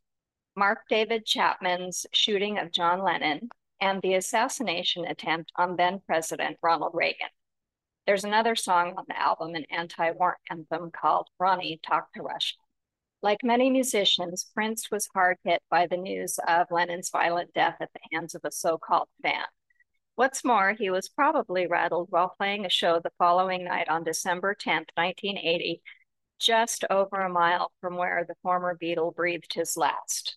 Mark 0.57 0.83
David 0.89 1.27
Chapman's 1.27 2.07
shooting 2.13 2.59
of 2.59 2.71
John 2.71 3.03
Lennon, 3.03 3.49
and 3.81 4.01
the 4.01 4.15
assassination 4.15 5.05
attempt 5.05 5.51
on 5.57 5.75
then 5.75 6.01
President 6.07 6.59
Ronald 6.63 6.93
Reagan. 6.95 7.29
There's 8.07 8.25
another 8.25 8.55
song 8.55 8.95
on 8.99 9.05
the 9.09 9.19
album, 9.19 9.55
an 9.55 9.65
anti 9.71 10.11
war 10.11 10.37
anthem 10.51 10.91
called 10.91 11.29
Ronnie 11.39 11.81
Talk 11.83 12.13
to 12.13 12.23
Russia. 12.23 12.57
Like 13.23 13.43
many 13.43 13.71
musicians, 13.71 14.51
Prince 14.53 14.91
was 14.91 15.09
hard 15.15 15.39
hit 15.43 15.63
by 15.71 15.87
the 15.87 15.97
news 15.97 16.39
of 16.47 16.71
Lennon's 16.71 17.09
violent 17.09 17.55
death 17.55 17.77
at 17.81 17.91
the 17.95 18.01
hands 18.13 18.35
of 18.35 18.43
a 18.45 18.51
so 18.51 18.77
called 18.77 19.09
fan. 19.23 19.47
What's 20.17 20.45
more, 20.45 20.75
he 20.75 20.91
was 20.91 21.09
probably 21.09 21.67
rattled 21.67 22.09
while 22.11 22.35
playing 22.37 22.67
a 22.67 22.71
show 22.71 23.01
the 23.01 23.11
following 23.17 23.65
night 23.65 23.89
on 23.89 24.05
December 24.05 24.55
10th, 24.55 24.91
1980, 24.97 25.81
just 26.39 26.85
over 26.91 27.17
a 27.17 27.31
mile 27.31 27.73
from 27.81 27.97
where 27.97 28.27
the 28.29 28.37
former 28.43 28.77
Beatle 28.77 29.15
breathed 29.15 29.55
his 29.55 29.79
last. 29.79 30.37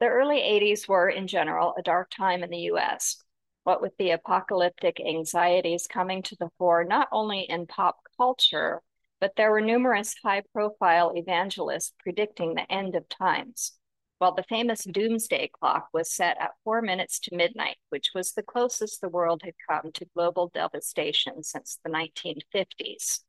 The 0.00 0.06
early 0.06 0.40
80s 0.40 0.86
were, 0.86 1.08
in 1.08 1.26
general, 1.26 1.74
a 1.78 1.82
dark 1.82 2.10
time 2.10 2.44
in 2.44 2.50
the 2.50 2.70
US, 2.72 3.24
what 3.70 3.80
with 3.80 3.96
the 3.98 4.10
apocalyptic 4.10 5.00
anxieties 5.00 5.86
coming 5.86 6.24
to 6.24 6.34
the 6.40 6.50
fore 6.58 6.82
not 6.82 7.06
only 7.12 7.42
in 7.42 7.68
pop 7.68 8.00
culture, 8.16 8.82
but 9.20 9.30
there 9.36 9.52
were 9.52 9.60
numerous 9.60 10.16
high 10.24 10.42
profile 10.52 11.12
evangelists 11.14 11.94
predicting 12.00 12.54
the 12.54 12.72
end 12.72 12.96
of 12.96 13.08
times 13.08 13.74
while 14.18 14.34
the 14.34 14.42
famous 14.42 14.82
doomsday 14.82 15.48
clock 15.52 15.86
was 15.92 16.10
set 16.10 16.36
at 16.40 16.50
four 16.64 16.82
minutes 16.82 17.20
to 17.20 17.36
midnight, 17.36 17.76
which 17.90 18.10
was 18.12 18.32
the 18.32 18.42
closest 18.42 19.00
the 19.00 19.08
world 19.08 19.40
had 19.44 19.54
come 19.70 19.92
to 19.92 20.04
global 20.16 20.50
devastation 20.52 21.40
since 21.44 21.78
the 21.84 21.90
1950s. 21.90 23.20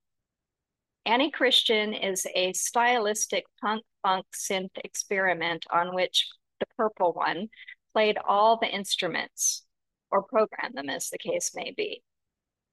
Annie 1.05 1.29
Christian 1.29 1.93
is 1.93 2.25
a 2.33 2.51
stylistic 2.53 3.45
punk 3.61 3.83
funk 4.01 4.25
synth 4.35 4.75
experiment 4.83 5.67
on 5.71 5.93
which 5.93 6.27
the 6.59 6.65
purple 6.75 7.13
one 7.13 7.49
played 7.93 8.17
all 8.27 8.57
the 8.57 8.67
instruments, 8.67 9.65
or 10.11 10.23
program 10.23 10.73
them 10.73 10.89
as 10.89 11.09
the 11.09 11.17
case 11.17 11.51
may 11.55 11.71
be, 11.75 12.03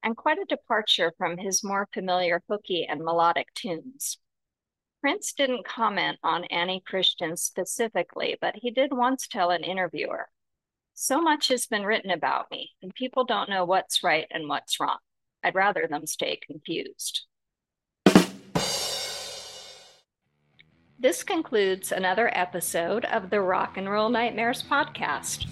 and 0.03 0.17
quite 0.17 0.39
a 0.39 0.45
departure 0.45 1.13
from 1.17 1.39
his 1.39 1.65
more 1.65 1.89
familiar 1.93 2.43
hooky 2.49 2.87
and 2.87 3.05
melodic 3.05 3.53
tunes. 3.55 4.19
Prince 5.01 5.33
didn't 5.33 5.67
comment 5.67 6.19
on 6.25 6.45
Annie 6.47 6.83
Christian 6.85 7.37
specifically, 7.37 8.37
but 8.41 8.57
he 8.57 8.71
did 8.71 8.93
once 8.93 9.29
tell 9.29 9.51
an 9.51 9.63
interviewer 9.63 10.29
So 10.95 11.21
much 11.21 11.49
has 11.49 11.67
been 11.67 11.85
written 11.85 12.11
about 12.11 12.51
me, 12.51 12.71
and 12.83 12.93
people 12.93 13.25
don't 13.25 13.49
know 13.49 13.65
what's 13.65 14.03
right 14.03 14.27
and 14.31 14.49
what's 14.49 14.81
wrong. 14.81 14.99
I'd 15.45 15.55
rather 15.55 15.87
them 15.87 16.07
stay 16.07 16.41
confused. 16.45 17.27
This 21.01 21.23
concludes 21.23 21.93
another 21.93 22.29
episode 22.37 23.05
of 23.05 23.31
the 23.31 23.41
Rock 23.41 23.77
and 23.77 23.89
Roll 23.89 24.09
Nightmares 24.09 24.65
podcast. 24.65 25.47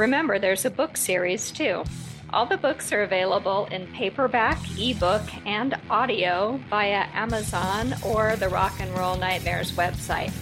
Remember, 0.00 0.38
there's 0.38 0.64
a 0.64 0.70
book 0.70 0.96
series 0.96 1.50
too. 1.50 1.84
All 2.32 2.46
the 2.46 2.56
books 2.56 2.90
are 2.90 3.02
available 3.02 3.66
in 3.66 3.86
paperback, 3.88 4.58
ebook, 4.78 5.20
and 5.44 5.76
audio 5.90 6.58
via 6.70 7.04
Amazon 7.12 7.94
or 8.02 8.34
the 8.36 8.48
Rock 8.48 8.72
and 8.80 8.90
Roll 8.96 9.16
Nightmares 9.16 9.72
website. 9.72 10.32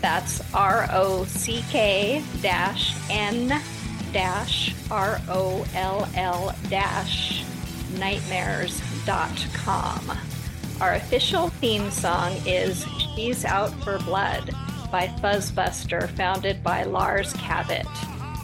That's 0.00 0.40
R 0.54 0.86
O 0.92 1.24
C 1.24 1.64
K 1.70 2.22
dash 2.40 2.94
N 3.10 3.60
dash 4.12 4.76
R 4.92 5.20
O 5.28 5.66
L 5.74 6.08
L 6.14 6.54
dash 6.68 7.42
nightmares.com. 7.98 10.18
Our 10.80 10.94
official 10.94 11.48
theme 11.48 11.90
song 11.90 12.36
is 12.46 12.86
She's 13.16 13.44
Out 13.44 13.72
for 13.82 13.98
Blood 13.98 14.54
by 14.92 15.08
Fuzzbuster, 15.20 16.08
founded 16.10 16.62
by 16.62 16.84
Lars 16.84 17.32
Cabot. 17.32 17.88